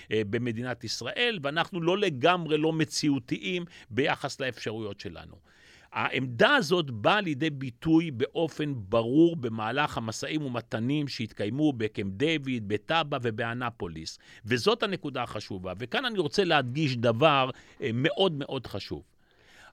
[0.09, 5.52] במדינת ישראל, ואנחנו לא לגמרי לא מציאותיים ביחס לאפשרויות שלנו.
[5.93, 14.19] העמדה הזאת באה לידי ביטוי באופן ברור במהלך המשאים ומתנים שהתקיימו בקמפ דיוויד, בטאבה ובאנפוליס.
[14.45, 15.73] וזאת הנקודה החשובה.
[15.79, 17.49] וכאן אני רוצה להדגיש דבר
[17.81, 19.03] אה, מאוד מאוד חשוב.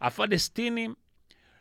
[0.01, 0.95] הפלסטינים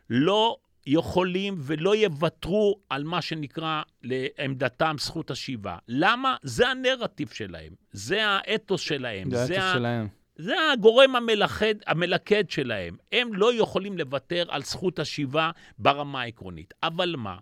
[0.10, 0.58] לא
[0.88, 5.78] יכולים ולא יוותרו על מה שנקרא לעמדתם זכות השיבה.
[5.88, 6.36] למה?
[6.44, 9.32] זה הנרטיב שלהם, זה האתוס שלהם.
[9.32, 10.19] זה האתוס שלהם.
[10.40, 12.98] זה הגורם המלכד, המלכד שלהם.
[13.12, 16.74] הם לא יכולים לוותר על זכות השיבה ברמה העקרונית.
[16.84, 17.38] אבל מה?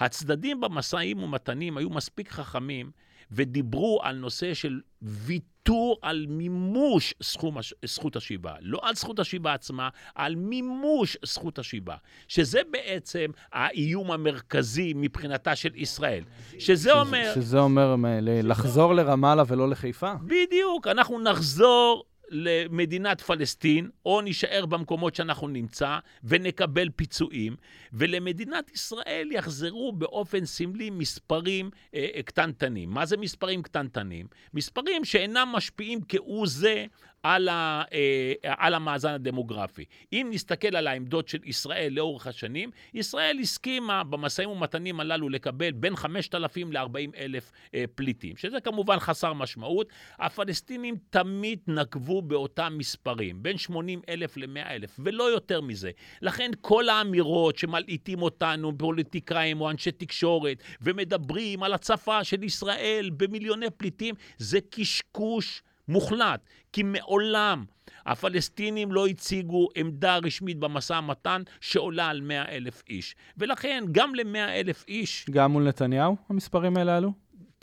[0.00, 2.90] הצדדים במשאים ומתנים היו מספיק חכמים
[3.30, 8.54] ודיברו על נושא של ויתור על מימוש סכום, זכות השיבה.
[8.60, 11.96] לא על זכות השיבה עצמה, על מימוש זכות השיבה.
[12.28, 16.24] שזה בעצם האיום המרכזי מבחינתה של ישראל.
[16.58, 17.32] שזה אומר...
[17.34, 17.96] שזה אומר
[18.42, 20.12] לחזור לרמאללה ולא לחיפה?
[20.26, 27.56] בדיוק, אנחנו נחזור למדינת פלסטין, או נישאר במקומות שאנחנו נמצא ונקבל פיצויים,
[27.92, 32.90] ולמדינת ישראל יחזרו באופן סמלי מספרים אה, אה קטנטנים.
[32.90, 34.26] מה זה מספרים קטנטנים?
[34.54, 36.86] מספרים שאינם משפיעים כהוא זה
[37.26, 39.84] על, ה, אה, על המאזן הדמוגרפי.
[40.12, 45.96] אם נסתכל על העמדות של ישראל לאורך השנים, ישראל הסכימה במשאים ומתנים הללו לקבל בין
[45.96, 49.88] 5,000 ל-40 אלף אה, פליטים, שזה כמובן חסר משמעות.
[50.18, 55.90] הפלסטינים תמיד נקבו באותם מספרים, בין 80 אלף ל-100 אלף, ולא יותר מזה.
[56.22, 63.70] לכן כל האמירות שמלעיטים אותנו, פוליטיקאים או אנשי תקשורת, ומדברים על הצפה של ישראל במיליוני
[63.70, 65.62] פליטים, זה קשקוש.
[65.88, 66.40] מוחלט,
[66.72, 67.64] כי מעולם
[68.06, 73.16] הפלסטינים לא הציגו עמדה רשמית במשא ומתן שעולה על 100 אלף איש.
[73.38, 75.26] ולכן, גם ל-100 אלף איש...
[75.30, 77.12] גם מול נתניהו המספרים האלה עלו?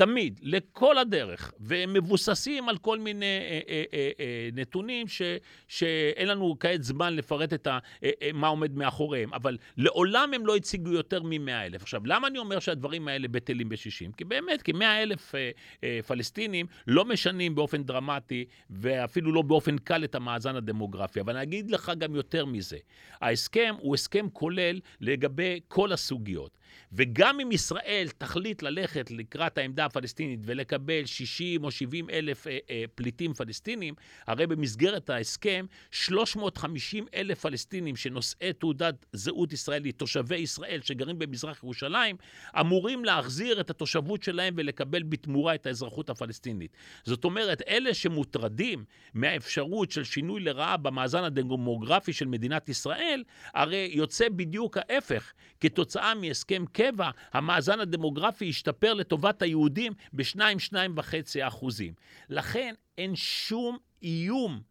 [0.04, 5.22] תמיד, לכל הדרך, והם מבוססים על כל מיני אה, אה, אה, אה, נתונים ש,
[5.68, 10.46] שאין לנו כעת זמן לפרט את ה, אה, אה, מה עומד מאחוריהם, אבל לעולם הם
[10.46, 11.82] לא הציגו יותר מ-100 אלף.
[11.82, 14.12] עכשיו, למה אני אומר שהדברים האלה בטלים בשישים?
[14.12, 15.52] כי באמת, כ-100 אלף אה,
[15.84, 21.22] אה, פלסטינים לא משנים באופן דרמטי, ואפילו לא באופן קל את המאזן הדמוגרפי.
[21.22, 22.78] אבל אני אגיד לך גם יותר מזה.
[23.22, 26.63] ההסכם הוא הסכם כולל לגבי כל הסוגיות.
[26.94, 32.84] וגם אם ישראל תחליט ללכת לקראת העמדה הפלסטינית ולקבל 60 או 70 אלף אה, אה,
[32.96, 33.94] פליטים פלסטינים,
[34.28, 42.16] הרי במסגרת ההסכם, 350 אלף פלסטינים שנושאי תעודת זהות ישראלית, תושבי ישראל שגרים במזרח ירושלים,
[42.60, 46.72] אמורים להחזיר את התושבות שלהם ולקבל בתמורה את האזרחות הפלסטינית.
[47.04, 54.30] זאת אומרת, אלה שמוטרדים מהאפשרות של שינוי לרעה במאזן הדמוגרפי של מדינת ישראל, הרי יוצא
[54.30, 61.04] בדיוק ההפך, כתוצאה מהסכם קבע, המאזן הדמוגרפי השתפר לטובת היהודים ב-2-2.5
[61.42, 61.94] אחוזים.
[62.30, 64.62] לכן אין שום איום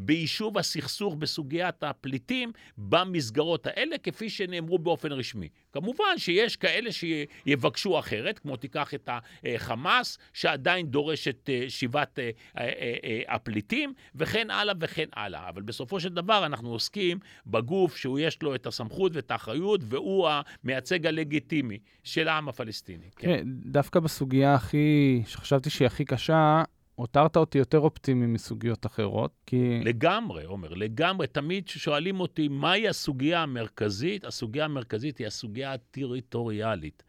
[0.00, 5.48] ביישוב הסכסוך בסוגיית הפליטים במסגרות האלה, כפי שנאמרו באופן רשמי.
[5.72, 9.08] כמובן שיש כאלה שיבקשו אחרת, כמו תיקח את
[9.44, 15.48] החמאס, שעדיין דורש את אה, שיבת אה, אה, הפליטים, וכן הלאה וכן הלאה.
[15.48, 20.28] אבל בסופו של דבר אנחנו עוסקים בגוף שיש לו את הסמכות ואת האחריות, והוא
[20.64, 23.10] המייצג הלגיטימי של העם הפלסטיני.
[23.16, 26.62] כן, כן דווקא בסוגיה הכי, שחשבתי שהיא הכי קשה,
[26.98, 29.80] הותרת אותי יותר אופטימי מסוגיות אחרות, כי...
[29.84, 31.26] לגמרי, עומר, לגמרי.
[31.26, 37.02] תמיד כששואלים אותי מהי הסוגיה המרכזית, הסוגיה המרכזית היא הסוגיה הטריטוריאלית.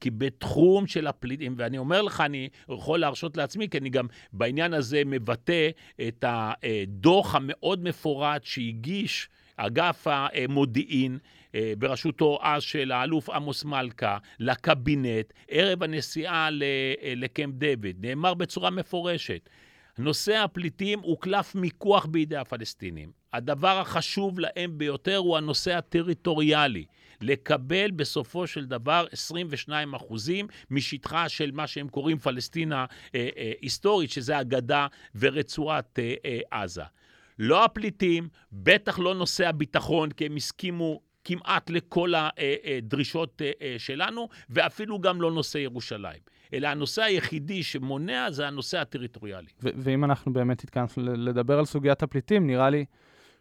[0.00, 4.74] כי בתחום של הפליטים, ואני אומר לך, אני יכול להרשות לעצמי, כי אני גם בעניין
[4.74, 5.68] הזה מבטא
[6.08, 11.18] את הדוח המאוד מפורט שהגיש אגף המודיעין
[11.78, 18.06] בראשותו אז של האלוף עמוס מלכה לקבינט, ערב הנסיעה אה, לקמפ דיוויד.
[18.06, 19.48] נאמר בצורה מפורשת,
[19.98, 23.12] נושא הפליטים הוא קלף מיקוח בידי הפלסטינים.
[23.32, 26.84] הדבר החשוב להם ביותר הוא הנושא הטריטוריאלי.
[27.20, 34.10] לקבל בסופו של דבר 22 אחוזים משטחה של מה שהם קוראים פלסטינה אה, אה, היסטורית,
[34.10, 36.82] שזה הגדה ורצועת אה, אה, עזה.
[37.38, 44.28] לא הפליטים, בטח לא נושא הביטחון, כי הם הסכימו כמעט לכל הדרישות אה, אה, שלנו,
[44.50, 46.20] ואפילו גם לא נושא ירושלים.
[46.52, 49.48] אלא הנושא היחידי שמונע זה הנושא הטריטוריאלי.
[49.62, 52.84] ואם אנחנו באמת התכנסנו לדבר על סוגיית הפליטים, נראה לי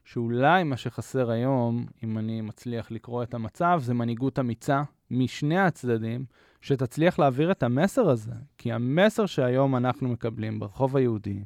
[0.06, 6.26] שאולי מה שחסר היום, אם אני מצליח לקרוא את המצב, זה מנהיגות אמיצה משני הצדדים,
[6.62, 8.32] שתצליח להעביר את המסר הזה.
[8.58, 11.44] כי המסר שהיום אנחנו מקבלים ברחוב היהודי,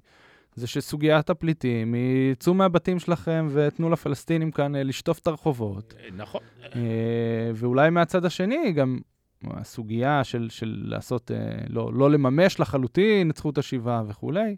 [0.58, 5.93] זה שסוגיית הפליטים היא, צאו מהבתים שלכם ותנו לפלסטינים כאן אה, לשטוף את הרחובות.
[5.99, 6.41] אה, נכון.
[6.76, 8.99] אה, ואולי מהצד השני, גם
[9.43, 11.32] הסוגיה של, של לעשות,
[11.70, 14.55] לא, לא לממש לחלוטין את זכות השיבה וכולי.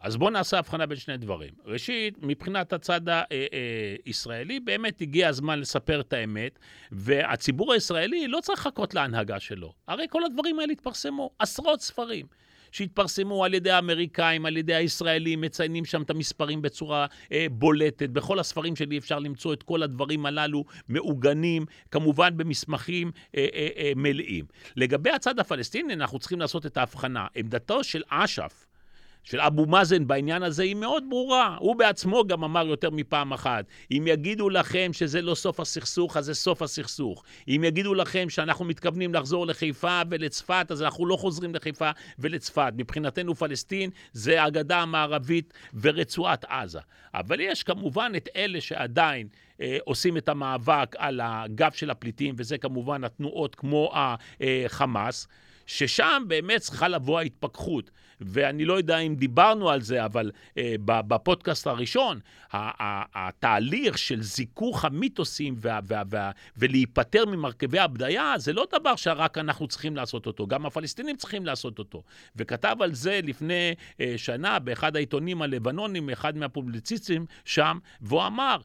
[0.00, 1.52] אז בואו נעשה הבחנה בין שני דברים.
[1.64, 3.00] ראשית, מבחינת הצד
[4.04, 6.58] הישראלי, באמת הגיע הזמן לספר את האמת,
[6.92, 9.72] והציבור הישראלי לא צריך לחכות להנהגה שלו.
[9.88, 12.26] הרי כל הדברים האלה התפרסמו, עשרות ספרים.
[12.76, 18.10] שהתפרסמו על ידי האמריקאים, על ידי הישראלים, מציינים שם את המספרים בצורה אה, בולטת.
[18.10, 23.92] בכל הספרים שלי אפשר למצוא את כל הדברים הללו מעוגנים, כמובן במסמכים אה, אה, אה,
[23.96, 24.44] מלאים.
[24.76, 27.26] לגבי הצד הפלסטיני, אנחנו צריכים לעשות את ההבחנה.
[27.34, 28.66] עמדתו של אש"ף,
[29.26, 31.56] של אבו מאזן בעניין הזה היא מאוד ברורה.
[31.60, 36.24] הוא בעצמו גם אמר יותר מפעם אחת, אם יגידו לכם שזה לא סוף הסכסוך, אז
[36.24, 37.24] זה סוף הסכסוך.
[37.48, 42.72] אם יגידו לכם שאנחנו מתכוונים לחזור לחיפה ולצפת, אז אנחנו לא חוזרים לחיפה ולצפת.
[42.76, 46.80] מבחינתנו פלסטין זה הגדה המערבית ורצועת עזה.
[47.14, 49.28] אבל יש כמובן את אלה שעדיין
[49.60, 53.92] אה, עושים את המאבק על הגב של הפליטים, וזה כמובן התנועות כמו
[54.40, 55.28] החמאס.
[55.66, 57.90] ששם באמת צריכה לבוא ההתפכחות.
[58.20, 62.20] ואני לא יודע אם דיברנו על זה, אבל אה, בפודקאסט הראשון,
[63.14, 69.68] התהליך של זיכוך המיתוסים וה, וה, וה, ולהיפטר ממרכיבי הבדיה, זה לא דבר שרק אנחנו
[69.68, 72.02] צריכים לעשות אותו, גם הפלסטינים צריכים לעשות אותו.
[72.36, 78.56] וכתב על זה לפני אה, שנה באחד העיתונים הלבנונים, אחד מהפובליציסטים שם, והוא אמר,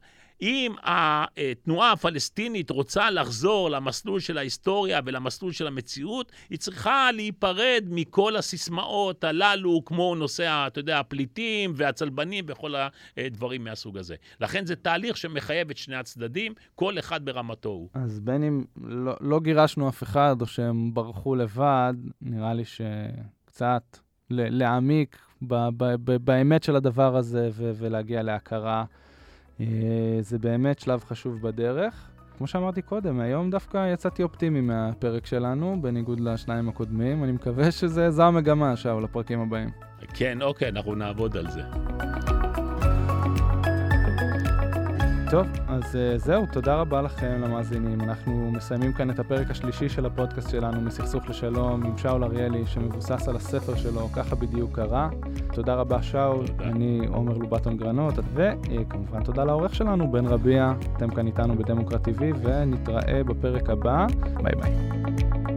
[0.42, 8.36] אם התנועה הפלסטינית רוצה לחזור למסלול של ההיסטוריה ולמסלול של המציאות, היא צריכה להיפרד מכל
[8.36, 12.74] הסיסמאות הללו, כמו נושא, אתה יודע, הפליטים והצלבנים וכל
[13.16, 14.14] הדברים מהסוג הזה.
[14.40, 17.88] לכן זה תהליך שמחייב את שני הצדדים, כל אחד ברמתו הוא.
[17.94, 23.98] אז בין אם לא, לא גירשנו אף אחד או שהם ברחו לבד, נראה לי שקצת
[24.30, 25.18] להעמיק
[26.20, 28.84] באמת של הדבר הזה ולהגיע להכרה.
[29.60, 29.66] אה,
[30.20, 32.08] זה באמת שלב חשוב בדרך.
[32.38, 37.24] כמו שאמרתי קודם, היום דווקא יצאתי אופטימי מהפרק שלנו, בניגוד לשניים הקודמים.
[37.24, 39.68] אני מקווה שזו המגמה, שאול, לפרקים הבאים.
[40.14, 41.62] כן, אוקיי, אנחנו נעבוד על זה.
[45.32, 48.00] טוב, אז uh, זהו, תודה רבה לכם למאזינים.
[48.00, 53.28] אנחנו מסיימים כאן את הפרק השלישי של הפודקאסט שלנו, מסכסוך לשלום, עם שאול אריאלי, שמבוסס
[53.28, 55.08] על הספר שלו, ככה בדיוק קרה.
[55.52, 56.46] תודה רבה, שאול.
[56.46, 56.64] תודה.
[56.64, 60.72] אני עומר לובטון גרנות, וכמובן תודה לעורך שלנו, בן רביע.
[60.96, 64.06] אתם כאן איתנו בדמוקרט TV, ונתראה בפרק הבא.
[64.42, 65.51] ביי ביי.